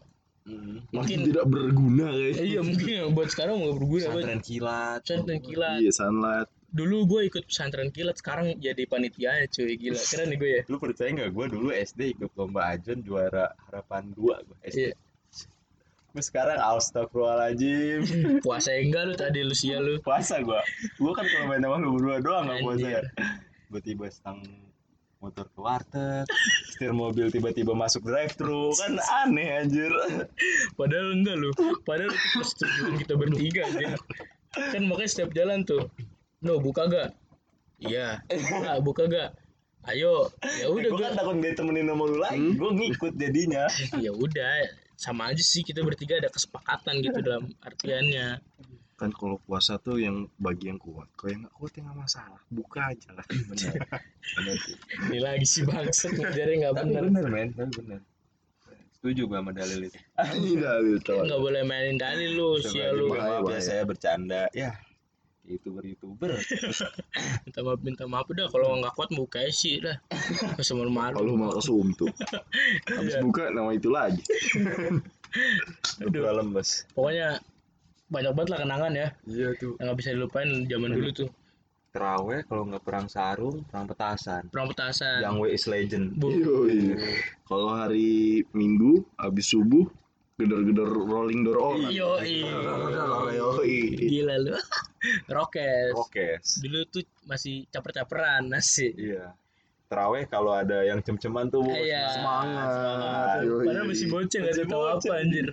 Hmm. 0.42 0.82
Makin 0.90 0.90
mungkin 0.90 1.18
tidak 1.30 1.46
berguna 1.46 2.08
guys. 2.10 2.42
iya 2.42 2.66
mungkin 2.66 2.90
yang 2.90 3.10
buat 3.14 3.30
sekarang 3.30 3.62
nggak 3.62 3.76
berguna 3.78 4.06
Pesantren 4.10 4.42
kilat. 4.42 5.00
pesantren 5.06 5.40
kilat. 5.40 5.78
Iya 5.78 5.92
sunlight. 5.94 6.50
dulu 6.72 6.98
gue 7.06 7.22
ikut 7.28 7.44
pesantren 7.46 7.92
kilat 7.92 8.16
sekarang 8.16 8.58
jadi 8.58 8.84
panitianya 8.86 9.46
cuy. 9.46 9.78
Gila 9.78 10.02
keren 10.02 10.28
nih 10.28 10.38
gue 10.38 10.50
ya. 10.50 10.62
Lu 10.66 10.80
percaya 10.80 11.10
nggak? 11.12 11.30
Gue 11.30 11.46
dulu 11.46 11.68
SD 11.70 12.18
ikut 12.18 12.34
lomba 12.34 12.74
ajon 12.74 13.04
juara 13.04 13.54
harapan 13.68 14.10
dua 14.12 14.42
gue 14.42 14.58
SD 14.66 14.80
Iya. 14.82 14.94
gue 16.10 16.24
sekarang 16.26 16.58
astagfirullahaladzim. 16.58 18.02
Puasa 18.44 18.74
enggak 18.74 19.04
lu 19.06 19.16
tadi 19.16 19.40
lu 19.44 19.54
sia 19.54 19.78
lu. 19.78 20.02
Puasa 20.02 20.40
gue 20.40 20.58
gue 20.98 21.12
kan 21.12 21.22
kalau 21.24 21.46
main 21.48 21.62
sama 21.62 21.78
lu 21.78 21.94
berdua 21.94 22.18
doang 22.18 22.50
nggak 22.50 22.60
puasa 22.62 22.88
ya 22.90 23.02
gue 23.72 23.82
tiba 23.82 24.12
stang 24.12 24.44
motor 25.24 25.48
ke 25.48 25.60
warteg 25.64 26.26
setir 26.74 26.92
mobil 26.92 27.32
tiba-tiba 27.32 27.72
masuk 27.72 28.04
drive 28.04 28.36
thru 28.36 28.74
kan 28.76 28.98
aneh 29.24 29.64
anjir. 29.64 29.94
Padahal 30.76 31.14
enggak 31.16 31.38
lu 31.40 31.50
padahal 31.86 32.10
itu 32.10 32.28
persetujuan 32.36 32.94
kita 33.00 33.14
bertiga 33.16 33.62
anjir. 33.70 33.96
kan 34.52 34.84
makanya 34.84 35.10
setiap 35.10 35.32
jalan 35.32 35.64
tuh 35.64 35.88
no 36.44 36.60
buka 36.60 36.90
gak 36.92 37.10
iya. 37.80 38.20
Nah, 38.66 38.84
buka 38.84 39.08
gak 39.08 39.38
ayo. 39.94 40.28
Ya 40.60 40.68
udah 40.68 40.90
gue 40.90 41.04
kan 41.06 41.14
takut 41.16 41.38
dia 41.40 41.54
temenin 41.56 41.88
sama 41.88 42.04
lu 42.10 42.18
lagi. 42.20 42.58
Gue 42.58 42.72
ngikut 42.76 43.14
jadinya. 43.16 43.70
Ya 44.02 44.12
udah 44.12 44.68
sama 44.98 45.32
aja 45.32 45.42
sih 45.42 45.64
kita 45.64 45.82
bertiga 45.82 46.22
ada 46.22 46.30
kesepakatan 46.30 47.02
gitu 47.02 47.22
dalam 47.26 47.50
artiannya 47.64 48.42
kan 49.02 49.10
kalau 49.10 49.42
puasa 49.42 49.82
tuh 49.82 49.98
yang 49.98 50.30
bagi 50.38 50.70
yang 50.70 50.78
kuat 50.78 51.10
kalau 51.18 51.34
yang 51.34 51.42
nggak 51.42 51.56
kuat 51.58 51.72
ya 51.74 51.82
nggak 51.90 51.98
masalah 51.98 52.42
buka 52.54 52.94
aja 52.94 53.10
lah 53.18 53.26
sih. 53.58 53.74
Ini 55.10 55.18
lagi 55.18 55.46
si 55.50 55.66
bangsat 55.66 56.22
ngajarin 56.22 56.62
nggak 56.62 56.74
tapi 56.78 56.86
bener. 56.86 57.04
bener 57.10 57.26
men 57.34 57.50
tapi 57.58 57.72
bener. 57.82 58.00
Setuju 59.02 59.22
gue 59.26 59.38
sama 59.42 59.50
dalil 59.58 59.90
itu. 59.90 59.98
Ini 60.22 60.52
dalil 60.70 60.96
tuh 61.02 61.18
nggak 61.26 61.42
boleh 61.42 61.62
mainin 61.66 61.98
dalil 61.98 62.30
lu 62.38 62.50
sia 62.62 62.94
lu. 62.94 63.10
ya 63.50 63.58
saya 63.58 63.82
bercanda. 63.90 64.46
Ya 64.54 64.78
youtuber 65.42 65.82
youtuber. 65.82 66.38
Minta 67.50 67.60
maaf 67.66 67.82
minta 67.82 68.06
maaf 68.06 68.30
udah 68.30 68.46
kalau 68.54 68.78
nggak 68.78 68.94
kuat 68.94 69.10
buka 69.18 69.42
sih 69.50 69.82
dah 69.82 69.98
usah 70.62 70.78
malu-malu. 70.78 71.18
Kalau 71.18 71.34
malah 71.34 71.58
kesuntuk 71.58 72.14
habis 72.86 73.18
Iya. 73.18 73.26
buka 73.26 73.50
nama 73.50 73.74
itu 73.74 73.90
lagi. 73.90 74.22
Aduh. 76.06 76.28
dalam 76.28 76.52
bos 76.54 76.84
pokoknya 76.92 77.40
banyak 78.12 78.32
banget 78.36 78.50
lah 78.52 78.60
kenangan 78.62 78.92
ya. 78.94 79.08
Iya 79.24 79.50
tuh. 79.56 79.74
Yang 79.80 79.86
nggak 79.88 79.98
bisa 80.04 80.10
dilupain 80.12 80.50
zaman 80.68 80.90
dulu 80.92 81.10
tuh. 81.16 81.30
Teraweh 81.92 82.40
kalau 82.48 82.64
nggak 82.68 82.84
perang 82.84 83.08
sarung 83.08 83.64
perang 83.68 83.88
petasan. 83.88 84.44
Perang 84.52 84.68
petasan. 84.72 85.24
Yang 85.24 85.36
W 85.40 85.44
is 85.48 85.66
legend. 85.68 86.06
Bu, 86.16 86.28
Yoi. 86.32 86.96
kalau 87.44 87.72
hari 87.72 88.44
minggu 88.52 89.04
habis 89.16 89.52
subuh 89.52 89.88
gedor-gedor 90.40 90.88
rolling 90.88 91.44
door 91.44 91.76
Yoi. 91.92 92.48
Yoi. 93.36 93.80
gila 94.00 94.36
lu. 94.40 94.56
Rokes. 95.36 95.92
Rokes. 95.96 96.50
Dulu 96.64 96.80
tuh 96.88 97.04
masih 97.28 97.68
caper-caperan 97.72 98.48
nasi 98.48 98.92
iya. 98.96 99.36
Teraweh 99.92 100.24
kalau 100.32 100.56
ada 100.56 100.88
yang 100.88 101.04
cem-ceman 101.04 101.52
tuh 101.52 101.68
Iya. 101.68 102.08
semangat. 102.16 103.36
Yoi. 103.44 103.66
padahal 103.68 103.86
masih 103.92 104.08
nggak 104.08 104.32
Masih 104.32 104.66
tahu 104.68 104.84
apa 104.88 105.12
anjir 105.20 105.48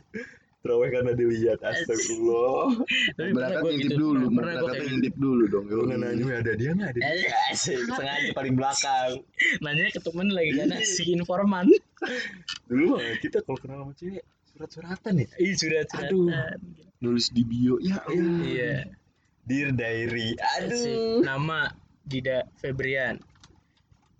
teraweh 0.59 0.91
karena 0.91 1.13
dilihat 1.15 1.59
astagfirullah. 1.63 2.83
Berangkat 3.15 3.63
ngintip 3.63 3.91
gitu. 3.95 3.99
dulu 3.99 4.25
pernah 4.35 4.35
berangkat 4.35 4.67
kayak 4.67 4.75
gitu. 4.75 4.89
ngintip 4.91 5.15
dulu 5.17 5.45
dong 5.47 5.65
lu 5.71 5.83
Yoi. 5.87 5.97
nanya 6.03 6.25
ada 6.43 6.53
dia 6.59 6.71
nggak 6.75 6.91
ada 6.91 7.01
dia 7.01 7.31
Asik, 7.55 7.79
sengaja 7.87 8.29
paling 8.35 8.55
belakang. 8.59 9.11
Nanya 9.65 9.83
ke 9.95 10.01
temen 10.03 10.29
lagi 10.35 10.51
kan 10.59 10.69
si 10.83 11.03
informan. 11.15 11.67
Dulu 12.67 12.85
mah 12.99 13.01
kita 13.23 13.39
kalau 13.47 13.59
kenal 13.63 13.77
sama 13.87 13.93
cewek 13.95 14.25
surat-suratan 14.55 15.13
ya? 15.23 15.29
Ih 15.39 15.55
sudah 15.55 15.83
Aduh. 16.03 16.27
nulis 16.99 17.31
di 17.31 17.47
bio 17.47 17.79
ya 17.79 18.03
ya 18.11 18.23
iya 18.43 18.75
Dear 19.47 19.71
Diary 19.71 20.35
Asik. 20.59 20.67
aduh. 20.67 21.23
Nama 21.23 21.71
Dida 22.03 22.43
Febrian 22.59 23.23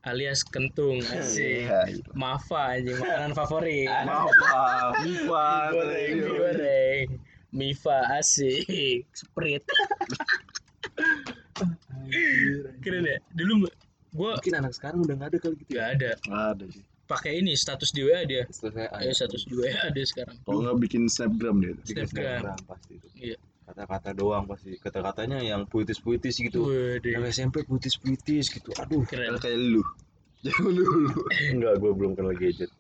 alias 0.07 0.47
Kentung 0.47 1.03
asik 1.03 1.67
Iya. 1.67 1.81
Mafa 2.15 2.79
anjing 2.79 2.99
makanan 2.99 3.33
favorit. 3.35 3.91
Maaf 4.09 4.31
Pak. 4.31 4.91
Mifa 5.03 5.47
goreng 5.75 6.13
mie 6.15 6.31
goreng. 6.39 7.07
Mifa 7.51 7.99
asik. 8.19 9.09
Sprite 9.17 9.67
keren 12.83 13.05
ya? 13.05 13.19
Dulu 13.35 13.67
gua 14.17 14.41
mungkin 14.41 14.55
anak 14.57 14.73
sekarang 14.73 15.05
udah 15.05 15.15
nggak 15.21 15.31
ada 15.37 15.39
kali 15.39 15.55
gitu 15.61 15.71
nggak 15.77 15.85
ya 15.85 15.95
ada 15.95 16.11
ada 16.55 16.65
sih. 16.73 16.85
Pakai 17.09 17.41
ini 17.41 17.57
status 17.57 17.89
di 17.93 18.05
WA 18.05 18.25
dia. 18.29 18.45
Setelah 18.53 18.93
eh 19.01 19.13
status 19.17 19.49
di 19.49 19.55
WA 19.57 19.89
dia 19.93 20.05
sekarang. 20.05 20.37
Kalau 20.45 20.61
nggak 20.65 20.77
bikin 20.85 21.09
snapgram 21.09 21.61
dia. 21.61 21.73
Snapgram. 21.85 22.09
Snapgram 22.45 22.59
pasti 22.69 22.93
itu. 23.01 23.09
Iya. 23.17 23.39
Kata-kata 23.69 24.17
doang 24.17 24.49
pasti. 24.49 24.81
Kata-katanya 24.81 25.39
yang 25.39 25.69
puitis-puitis 25.69 26.41
gitu. 26.41 26.73
Yang 27.05 27.37
SMP 27.37 27.69
puitis-puitis 27.69 28.49
gitu. 28.49 28.73
Aduh 28.81 29.05
keren. 29.05 29.37
kayak 29.37 29.61
lu. 29.61 29.85
Jangan 30.47 30.71
dulu 30.71 31.19
enggak 31.53 31.75
gue 31.77 31.91
belum 31.93 32.13
kenal 32.15 32.33
gadget. 32.33 32.71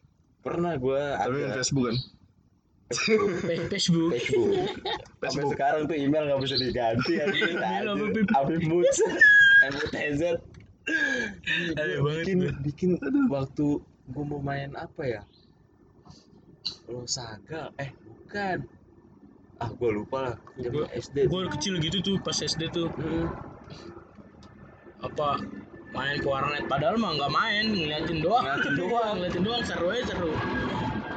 Pernah 0.40 0.78
gue 0.78 1.02
tapi 1.18 1.36
kan 1.44 1.50
Facebook 1.58 1.84
kan? 1.90 1.96
Fe- 3.44 3.68
Facebook. 3.68 4.10
Facebook. 4.16 4.48
Sampai 5.20 5.28
Facebook. 5.28 5.50
sekarang 5.52 5.80
tuh 5.84 5.96
email 5.98 6.24
nggak 6.24 6.40
bisa 6.40 6.56
diganti. 6.56 7.14
Pip? 8.14 8.26
Afif 8.32 8.62
Moods 8.64 8.98
MUTZ 9.58 10.22
bikin 12.24 12.38
bikin 12.64 12.90
waktu 13.28 13.66
gue 14.08 14.24
mau 14.24 14.40
main 14.40 14.72
apa 14.72 15.02
ya? 15.04 15.22
Lo 16.88 17.04
saga. 17.04 17.68
Eh 17.76 17.92
bukan 17.92 18.64
ah 19.58 19.70
gue 19.74 19.90
lupa 19.90 20.18
lah 20.22 20.34
zaman 20.62 20.86
SD. 20.94 21.16
gue 21.26 21.40
kecil 21.58 21.74
gitu 21.82 21.98
tuh 22.02 22.16
pas 22.22 22.34
SD 22.34 22.70
tuh. 22.70 22.88
Mm. 22.94 23.26
apa 24.98 25.38
main 25.94 26.18
ke 26.18 26.26
warnet 26.26 26.66
padahal 26.66 26.98
mah 26.98 27.14
nggak 27.14 27.32
main 27.32 27.64
ngeliatin 27.70 28.18
doang. 28.22 28.42
Ngeliatin 28.46 28.74
doang. 28.82 29.14
ngeliatin 29.18 29.42
doang 29.42 29.62
seru 29.66 29.86
aja 29.90 30.04
seru. 30.10 30.32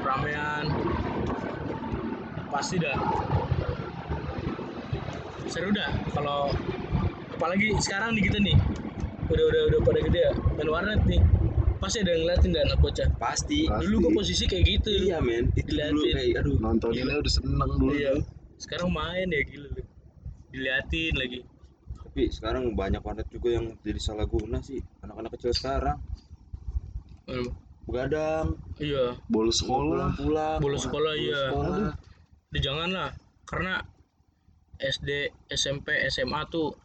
Ramean. 0.02 0.66
Pasti 2.50 2.76
dah. 2.82 2.98
Seru 5.50 5.70
dah 5.74 5.92
kalau 6.14 6.50
apalagi 7.38 7.74
sekarang 7.82 8.18
nih 8.18 8.24
kita 8.30 8.38
nih. 8.42 8.58
Udah 9.30 9.46
udah 9.50 9.62
udah 9.70 9.80
pada 9.86 10.00
gede 10.02 10.22
ya 10.28 10.34
main 10.58 10.70
warnet 10.70 11.02
nih 11.08 11.22
pasti 11.82 11.98
ada 12.06 12.14
yang 12.14 12.22
ngeliatin 12.30 12.50
dah 12.54 12.62
anak 12.70 12.78
bocah. 12.78 13.08
Pasti. 13.18 13.66
Pasti. 13.66 13.84
dulu 13.90 13.96
gue 14.06 14.12
posisi 14.22 14.44
kayak 14.46 14.66
gitu. 14.70 14.92
Iya 14.94 15.18
men. 15.18 15.50
Itu 15.58 15.74
dulu 15.74 16.06
Diliatin. 16.06 16.14
kayak 16.14 16.40
aduh. 16.46 16.58
Nontoninnya 16.62 17.16
udah 17.18 17.34
seneng 17.34 17.72
dulu. 17.82 17.94
Iya. 17.98 18.14
Sekarang 18.62 18.90
main 18.94 19.28
ya 19.34 19.42
gila 19.42 19.68
lu. 19.74 19.84
Diliatin 20.54 21.14
lagi. 21.18 21.40
Tapi 21.98 22.22
sekarang 22.30 22.64
banyak 22.78 23.02
warnet 23.02 23.26
juga 23.34 23.50
yang 23.58 23.66
jadi 23.82 23.98
salah 23.98 24.30
guna 24.30 24.62
sih. 24.62 24.78
Anak-anak 25.02 25.34
kecil 25.34 25.58
sekarang. 25.58 25.98
Hmm, 27.26 27.50
begadang. 27.90 28.62
Iya. 28.78 29.18
Bolos 29.26 29.66
sekolah. 29.66 30.14
Pulang 30.14 30.60
Bolos 30.62 30.86
sekolah, 30.86 31.14
iya. 31.18 31.50
sekolah. 31.50 31.98
Udah 32.54 32.62
jangan 32.62 32.90
lah. 32.94 33.10
Karena 33.50 33.82
SD 34.78 35.10
SMP 35.50 35.98
SMA 36.14 36.46
tuh 36.52 36.78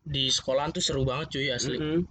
di 0.00 0.26
sekolahan 0.32 0.74
tuh 0.74 0.82
seru 0.82 1.06
banget 1.06 1.38
cuy 1.38 1.48
asli. 1.54 1.78
Mm-mm. 1.78 2.02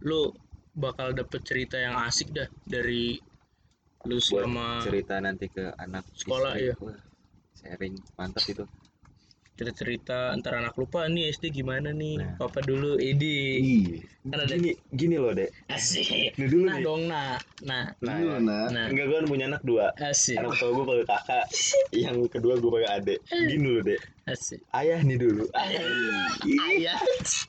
lu 0.00 0.32
bakal 0.74 1.12
dapet 1.12 1.40
cerita 1.42 1.76
yang 1.76 1.98
asik 2.06 2.30
dah 2.30 2.46
dari 2.62 3.18
lu 4.08 4.16
buat 4.16 4.24
selama 4.24 4.80
cerita 4.80 5.20
nanti 5.20 5.46
ke 5.52 5.76
anak 5.76 6.08
Sekolah, 6.16 6.56
istri. 6.56 6.72
iya. 6.72 6.74
Wah, 6.80 7.00
sharing. 7.60 7.94
Mantap 8.16 8.44
itu. 8.48 8.64
Cerita-cerita 9.60 10.32
antar 10.32 10.64
anak 10.64 10.72
lupa 10.80 11.04
nih 11.04 11.28
SD 11.36 11.52
gimana 11.52 11.92
nih? 11.92 12.16
Nah. 12.16 12.40
papa 12.40 12.64
dulu 12.64 12.96
Edi? 12.96 13.60
Iya. 13.60 14.00
Kan 14.24 14.40
ada 14.40 14.56
gini 14.56 14.72
gini 14.88 15.20
loh 15.20 15.36
dek. 15.36 15.52
Asik. 15.68 16.32
Ini 16.32 16.46
dulu 16.48 16.64
nah 16.64 16.80
nih 16.80 16.80
dong 16.80 17.02
nah. 17.12 17.36
Nah. 17.68 17.84
Nah, 18.00 18.16
Dulu, 18.16 18.40
nah. 18.40 18.64
nah. 18.72 18.86
Enggak 18.88 19.06
gue 19.12 19.18
punya 19.28 19.52
anak 19.52 19.60
dua. 19.60 19.92
Asik. 20.00 20.40
Anak 20.40 20.56
tua 20.56 20.72
gue 20.72 20.84
pakai 20.88 21.04
kakak. 21.12 21.44
Yang 22.08 22.16
kedua 22.32 22.56
gue 22.56 22.70
pakai 22.72 22.88
adik. 22.88 23.18
Gini 23.28 23.68
loh 23.68 23.82
dek 23.84 24.00
asik. 24.30 24.60
Ayah 24.70 25.00
nih 25.00 25.16
dulu. 25.16 25.44
Ayah. 25.52 25.82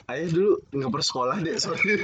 Ayah. 0.10 0.28
Dulu 0.28 0.52
nggak 0.72 0.92
bersekolah 0.92 1.38
deh 1.40 1.56
sorry. 1.56 2.02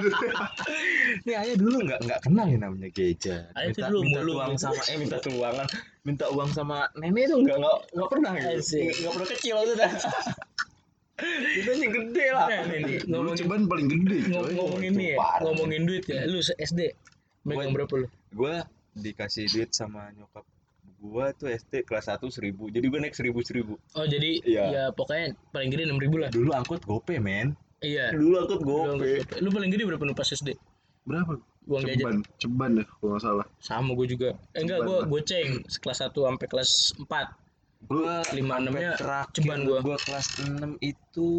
Nih 1.26 1.36
ayah 1.36 1.56
dulu 1.56 1.78
nggak 1.84 2.00
nggak 2.04 2.20
kenal 2.22 2.46
yang 2.46 2.62
namanya 2.64 2.90
gadget. 2.94 3.50
Ayah 3.54 3.74
minta, 3.74 3.88
dulu 3.90 4.00
minta 4.04 4.22
uang 4.24 4.54
sama 4.56 4.82
eh 4.86 4.98
minta 4.98 5.18
tuangan, 5.20 5.68
minta 6.04 6.26
uang 6.30 6.50
sama 6.52 6.78
nenek 6.96 7.28
tuh 7.28 7.38
nggak 7.42 7.58
nggak 7.58 7.78
nggak 7.94 8.10
pernah 8.10 8.32
gitu. 8.38 8.78
Nggak, 8.78 9.12
pernah 9.14 9.28
kecil 9.30 9.56
dah. 9.76 9.92
Itu 11.58 11.72
yang 11.74 11.94
gede 11.98 12.26
lah. 12.30 12.46
nah 12.46 12.62
nih, 12.70 13.02
ngomongin 13.10 13.38
cobaan 13.42 13.64
paling 13.66 13.88
gede 13.90 14.18
ngom- 14.30 14.46
coy. 14.46 14.54
ngomongin 14.54 14.92
nih 14.94 15.08
ya. 15.10 15.18
ngomongin 15.42 15.82
duit 15.90 16.06
ya. 16.06 16.22
Lu 16.30 16.38
SD 16.46 16.80
megang 17.42 17.74
Gua- 17.74 17.76
berapa 17.82 17.94
lu? 17.98 18.08
Gue 18.38 18.56
dikasih 18.94 19.50
duit 19.50 19.74
sama 19.74 20.14
nyokap 20.14 20.46
gua 20.98 21.30
tuh 21.32 21.48
SD 21.48 21.86
kelas 21.86 22.10
1 22.10 22.26
seribu 22.28 22.68
jadi 22.68 22.82
gue 22.84 23.00
naik 23.00 23.14
seribu 23.14 23.40
seribu. 23.46 23.78
Oh 23.94 24.06
jadi 24.06 24.42
Iya. 24.42 24.64
ya 24.74 24.84
pokoknya 24.92 25.38
paling 25.54 25.70
gede 25.70 25.84
enam 25.86 26.02
ribu 26.02 26.18
lah. 26.18 26.34
Dulu 26.34 26.50
angkut 26.52 26.82
gope 26.84 27.22
men. 27.22 27.54
Iya. 27.80 28.10
Dulu 28.12 28.34
angkut 28.42 28.60
gope. 28.66 29.06
angkat- 29.22 29.38
lu 29.40 29.50
paling 29.54 29.70
gede 29.70 29.84
berapa 29.86 30.04
lu 30.04 30.18
pas 30.18 30.26
SD 30.26 30.58
berapa? 31.06 31.38
Uang 31.68 31.84
ceban 31.84 32.16
ceban 32.40 32.70
deh 32.80 32.88
kalau 32.88 33.12
nggak 33.14 33.24
salah. 33.24 33.46
Sama 33.60 33.92
gue 33.94 34.08
juga. 34.08 34.30
Eh, 34.56 34.64
enggak 34.64 34.88
gue 34.88 34.98
lah. 34.98 35.08
goceng 35.08 35.50
kelas 35.84 36.00
1 36.02 36.26
sampai 36.26 36.48
kelas 36.48 36.72
4 36.98 37.28
gue 37.78 38.14
lima 38.34 38.54
enamnya 38.58 38.92
ceban 39.30 39.62
gua. 39.70 39.80
gua 39.86 39.98
kelas 40.02 40.28
6 40.42 40.82
itu 40.82 41.30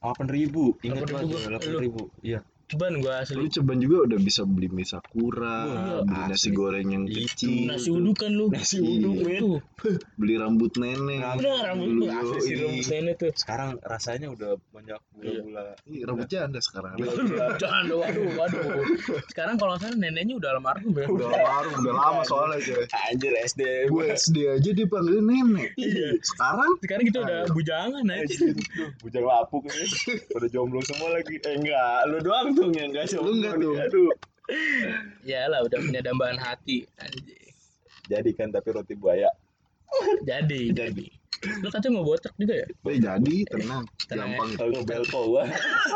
delapan 0.00 0.26
ribu. 0.32 0.64
Ingat 0.80 1.04
8.000 1.04 1.12
banget 1.12 1.26
gua. 1.28 1.40
delapan 1.50 1.72
ribu. 1.82 2.02
Iya 2.24 2.40
Ceban 2.66 2.98
gua 2.98 3.22
Lu 3.30 3.46
asli. 3.46 3.62
coba 3.62 3.72
juga 3.78 3.96
udah 4.10 4.18
bisa 4.18 4.42
beli 4.42 4.66
mie 4.66 4.82
sakura, 4.82 5.58
Wah, 5.70 6.02
beli 6.02 6.22
nasi 6.26 6.50
goreng 6.50 6.88
yang 6.90 7.04
Itu. 7.06 7.22
kecil, 7.30 7.70
Nasi 7.70 7.88
uduk 7.94 8.16
kan 8.18 8.34
lu. 8.34 8.50
Nasi 8.50 8.82
uduk, 8.82 9.14
men. 9.22 9.38
Tuh. 9.38 9.58
beli 10.18 10.34
rambut 10.34 10.74
nenek. 10.74 11.22
Nah, 11.22 11.38
rambut 11.62 11.86
lu 11.86 12.04
asli 12.10 12.38
sih 12.42 12.54
rambut 12.58 12.86
nenek 12.90 13.14
tuh. 13.22 13.30
sekarang 13.38 13.78
rasanya 13.80 14.26
udah 14.34 14.58
banyak 14.74 14.98
gula-gula 15.14 15.62
Ih, 15.86 16.02
rambutnya 16.02 16.50
ada 16.50 16.58
sekarang. 16.58 16.98
Jangan 17.62 17.86
waduh, 17.86 18.26
waduh. 18.34 18.64
Sekarang 19.30 19.54
kalau 19.56 19.78
salah 19.78 19.94
neneknya 19.94 20.34
udah 20.34 20.50
almarhum 20.58 20.90
ya. 20.90 21.06
Udah 21.06 21.28
lama, 21.30 21.70
udah 21.70 21.94
lama 21.94 22.20
soalnya 22.26 22.58
coy. 22.60 22.82
anjir 23.06 23.32
SD 23.46 23.60
Gue 23.86 24.10
SD 24.10 24.36
aja 24.50 24.70
dipanggil 24.74 25.22
nenek. 25.22 25.70
Iya. 25.78 26.18
Sekarang 26.18 26.74
Sekarang 26.82 27.04
kita 27.06 27.18
udah 27.22 27.40
bujangan 27.54 28.04
aja. 28.10 28.36
Bujang 29.06 29.22
lapuk 29.22 29.70
ini. 29.70 29.86
Pada 30.34 30.46
jomblo 30.50 30.82
semua 30.82 31.14
lagi. 31.14 31.38
Eh 31.38 31.54
enggak, 31.54 32.10
lu 32.10 32.18
doang 32.20 32.55
tuh 32.56 32.72
yang 32.72 32.88
enggak 32.90 33.06
jomblo. 33.06 33.28
Lu 33.28 33.32
enggak 33.36 33.54
tuh. 33.60 33.74
Aduh. 33.76 34.10
Ya 35.22 35.44
lah, 35.46 35.60
udah 35.60 35.78
punya 35.78 36.00
dambaan 36.00 36.38
hati. 36.38 36.86
Anjing. 36.96 37.52
Jadi 38.06 38.30
kan 38.32 38.48
tapi 38.48 38.70
roti 38.70 38.94
buaya. 38.94 39.28
Jadi, 40.22 40.70
jadi. 40.70 41.06
Lu 41.62 41.68
katanya 41.68 42.00
mau 42.00 42.06
botak 42.06 42.32
juga 42.40 42.58
ya? 42.58 42.66
eh, 42.66 42.98
jadi 42.98 43.36
tenang, 43.46 43.84
Tenang 44.08 44.30
ya. 44.32 44.38
gampang. 44.40 44.50
Kalau 44.56 44.80
belpo 44.82 45.20
gua. 45.28 45.44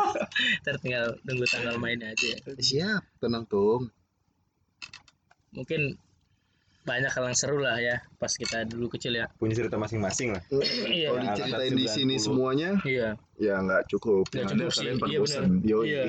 Ntar 0.61 0.75
tinggal 0.79 1.17
nunggu 1.25 1.45
tanggal 1.49 1.75
mainnya 1.75 2.13
aja 2.13 2.27
ya. 2.29 2.37
Siap, 2.55 3.01
tenang 3.19 3.43
tuh. 3.49 3.89
Mungkin 5.51 5.97
banyak 6.81 7.13
hal 7.13 7.23
yang 7.29 7.37
seru 7.37 7.61
lah 7.61 7.77
ya 7.77 8.01
pas 8.17 8.33
kita 8.33 8.65
dulu 8.65 8.89
kecil 8.89 9.13
ya. 9.13 9.29
Punya 9.37 9.53
cerita 9.53 9.77
masing-masing 9.77 10.33
lah. 10.33 10.41
Iya. 10.89 11.07
Kalau 11.13 11.21
diceritain 11.29 11.73
di 11.77 11.85
sini 11.85 12.15
90. 12.17 12.25
semuanya, 12.25 12.69
Iya. 12.81 13.09
ya 13.37 13.55
nggak 13.61 13.81
cukup. 13.91 14.25
Nggak 14.33 14.45
cukup 14.49 14.71
sih. 14.73 14.87
Iya 14.89 15.19
benar. 15.21 15.43
Iya. 15.85 16.03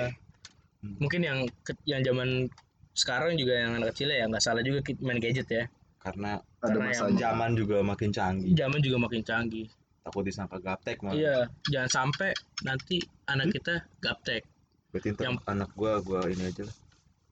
Mungkin 0.83 1.23
yang 1.23 1.39
ke- 1.63 1.79
yang 1.85 2.03
zaman 2.03 2.51
sekarang 2.93 3.35
juga 3.35 3.55
yang 3.55 3.79
anak 3.79 3.95
kecil 3.95 4.11
ya 4.11 4.27
nggak 4.27 4.43
salah 4.43 4.61
juga 4.61 4.83
main 4.99 5.17
gadget 5.17 5.47
ya. 5.47 5.65
Karena 5.97 6.43
Ada 6.59 6.79
masanya. 6.79 7.19
zaman 7.21 7.55
juga 7.55 7.79
makin 7.81 8.11
canggih. 8.11 8.53
Zaman 8.53 8.79
juga 8.79 8.97
makin 8.99 9.23
canggih. 9.23 9.71
Takut 10.03 10.27
disangka 10.27 10.59
gaptek 10.59 10.99
malah. 10.99 11.15
Iya, 11.15 11.37
jangan 11.71 11.91
sampai 12.11 12.35
nanti 12.61 12.99
anak 13.25 13.47
Hmm? 13.47 13.55
kita 13.55 13.75
gaptek. 14.01 14.43
Berarti 14.91 15.09
Yang- 15.15 15.39
anak 15.47 15.71
gua 15.73 16.03
gua 16.03 16.27
ini 16.27 16.43
aja 16.45 16.67
lah. 16.67 16.75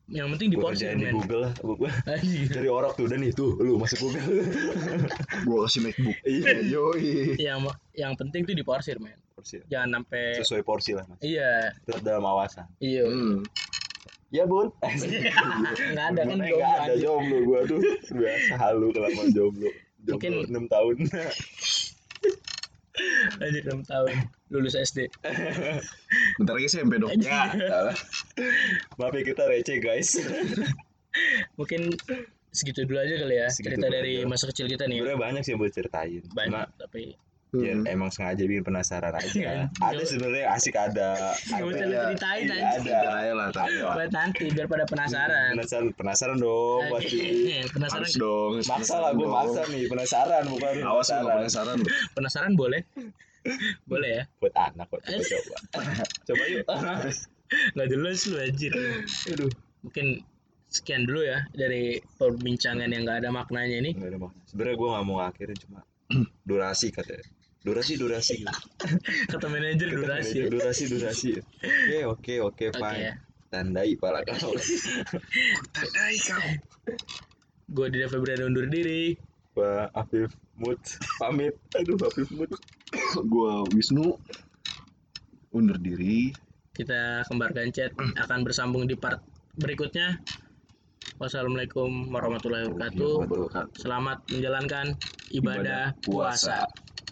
Yang 0.07 0.27
penting 0.33 0.49
di 0.49 0.57
Gua 0.57 0.65
porsi 0.65 0.85
di. 0.87 1.07
Google 1.13 1.41
lah. 1.41 1.53
Gua, 1.61 1.75
gua 1.77 1.91
Anjing. 2.15 2.47
dari 2.49 2.69
orok 2.69 2.93
tuh 2.95 3.05
udah 3.07 3.19
nih 3.19 3.31
tuh 3.31 3.51
lu 3.59 3.75
masuk 3.75 3.99
Google. 4.01 4.23
Gua 5.47 5.59
kasih 5.67 5.81
MacBook. 5.83 6.17
Iya. 6.23 6.51
Yoi. 6.65 7.11
yang 7.39 7.59
yang 7.93 8.13
penting 8.15 8.43
tuh 8.43 8.55
di 8.55 8.63
porsi 8.63 8.95
men. 8.97 9.19
Porsi. 9.41 9.57
Jangan 9.67 9.89
sampai 9.97 10.25
Sesuai 10.37 10.63
porsi 10.63 10.91
lah 10.93 11.05
mas. 11.05 11.19
iya, 11.21 11.73
Tetap 11.83 12.03
dalam 12.03 12.23
awasan. 12.23 12.69
iya. 12.79 13.03
Hmm. 13.03 13.41
Ya 14.31 14.45
bun. 14.45 14.71
Nggak 15.91 16.07
ada 16.07 16.23
kan 16.23 16.39
Enggak 16.39 16.55
jomblo 16.55 16.63
ada 16.63 16.85
anjing. 16.87 17.03
jomblo 17.03 17.37
gua 17.43 17.61
tuh 17.65 17.81
biasa 18.13 18.53
halu 18.55 18.87
kelamaan 18.91 19.29
jomblo. 19.33 19.71
Jomblo 20.01 20.13
Mungkin- 20.15 20.37
6 20.47 20.69
tahun. 20.71 20.97
Anjir 23.41 23.65
6 23.65 23.81
tahun 23.87 24.13
lulus 24.51 24.75
SD. 24.77 25.09
Bentar 26.37 26.53
lagi 26.53 26.69
SMP 26.69 27.01
dong. 27.01 27.11
Ya. 27.17 27.49
Maaf 28.95 29.15
ya 29.15 29.23
kita 29.25 29.47
receh 29.47 29.81
guys. 29.81 30.21
Mungkin 31.57 31.91
segitu 32.51 32.83
dulu 32.85 32.99
aja 32.99 33.15
kali 33.17 33.35
ya 33.37 33.47
Segitu 33.49 33.79
cerita 33.79 33.87
dari 33.89 34.21
aja. 34.21 34.29
masa 34.29 34.45
kecil 34.47 34.67
kita 34.69 34.85
nih. 34.85 34.95
ya. 34.95 35.01
Sebenarnya 35.01 35.19
banyak 35.19 35.43
sih 35.43 35.51
yang 35.51 35.61
boleh 35.61 35.73
ceritain. 35.73 36.23
Banyak 36.29 36.67
Cuma 36.69 36.79
tapi 36.79 37.03
ya 37.53 37.75
Hmm. 37.75 37.83
emang 37.85 38.09
sengaja 38.09 38.39
bikin 38.41 38.63
penasaran 38.63 39.11
aja. 39.11 39.27
Iya. 39.35 39.67
ada 39.77 40.03
sebenarnya 40.03 40.45
asik 40.55 40.75
ada. 40.75 41.35
Nggak 41.51 41.67
usah 41.67 41.83
lu 41.83 41.91
ya. 41.91 42.03
ceritain 42.07 42.41
Iya, 42.41 42.55
anjing. 42.71 42.95
ada. 42.95 43.11
Aja 43.11 43.33
lah, 43.35 43.49
tanya. 43.51 43.83
Buat 43.91 44.11
nanti 44.11 44.45
biar 44.49 44.67
pada 44.67 44.85
penasaran. 44.85 45.51
Penasaran, 45.55 45.87
penasaran 45.93 46.37
dong 46.39 46.83
pasti. 46.89 47.19
penasaran 47.75 48.07
Harus 48.07 48.15
dong. 48.15 48.53
Maksa 48.63 48.97
lah 48.97 49.11
gue 49.13 49.27
maksa 49.27 49.61
nih 49.67 49.83
penasaran 49.87 50.43
bukan 50.47 50.73
Awas 50.81 51.09
lu 51.09 51.15
penasaran. 51.19 51.35
penasaran. 51.37 51.79
penasaran 52.17 52.53
boleh. 52.55 52.83
boleh 53.85 54.11
ya. 54.13 54.23
Buat 54.39 54.55
anak 54.55 54.87
kok 54.87 55.01
coba 55.03 55.23
coba. 55.25 55.57
coba 56.23 56.43
yuk. 56.47 56.65
Nggak 57.75 57.89
jelas 57.89 58.19
lu 58.27 58.37
anjir. 58.39 58.73
Aduh. 59.27 59.51
Mungkin 59.81 60.07
sekian 60.71 61.03
dulu 61.03 61.27
ya 61.27 61.43
dari 61.51 61.99
perbincangan 62.15 62.87
yang 62.87 63.03
nggak 63.03 63.27
ada 63.27 63.31
maknanya 63.35 63.77
ini. 63.81 63.91
Enggak 63.91 64.11
ada 64.15 64.19
makna. 64.23 64.41
Sebenarnya 64.47 64.77
gue 64.77 64.89
nggak 64.95 65.05
mau 65.05 65.19
akhirin 65.19 65.59
cuma 65.67 65.81
durasi 66.49 66.95
katanya. 66.95 67.27
Durasi 67.61 68.01
durasi. 68.01 68.41
Kata 69.29 69.47
manajer 69.53 69.93
durasi. 69.93 70.49
durasi 70.49 70.85
durasi. 70.89 71.31
Oke 72.09 72.09
oke 72.09 72.35
oke 72.41 72.65
fine. 72.73 73.05
ya. 73.05 73.15
Tandai 73.53 73.99
pala 74.01 74.25
kau. 74.29 74.57
Tandai 75.77 76.17
kau. 76.25 76.41
Gue 77.69 77.87
di 77.93 78.01
Februari 78.09 78.43
undur 78.49 78.65
diri. 78.65 79.13
Pak 79.53 79.93
Afif 79.93 80.33
Mut 80.57 80.81
pamit. 81.21 81.53
Aduh 81.77 82.01
Afif 82.01 82.33
Mut. 82.33 82.49
Gua 83.29 83.67
Wisnu 83.77 84.17
undur 85.53 85.77
diri. 85.77 86.33
Kita 86.73 87.27
kembar 87.29 87.53
gancet 87.53 87.93
akan 87.99 88.41
bersambung 88.41 88.89
di 88.89 88.97
part 88.97 89.21
berikutnya. 89.59 90.17
Wassalamualaikum 91.21 92.09
warahmatullahi 92.09 92.73
wabarakatuh. 92.73 93.15
Selamat 93.77 94.25
menjalankan 94.33 94.97
ibadah 95.35 95.93
puasa. 96.01 96.65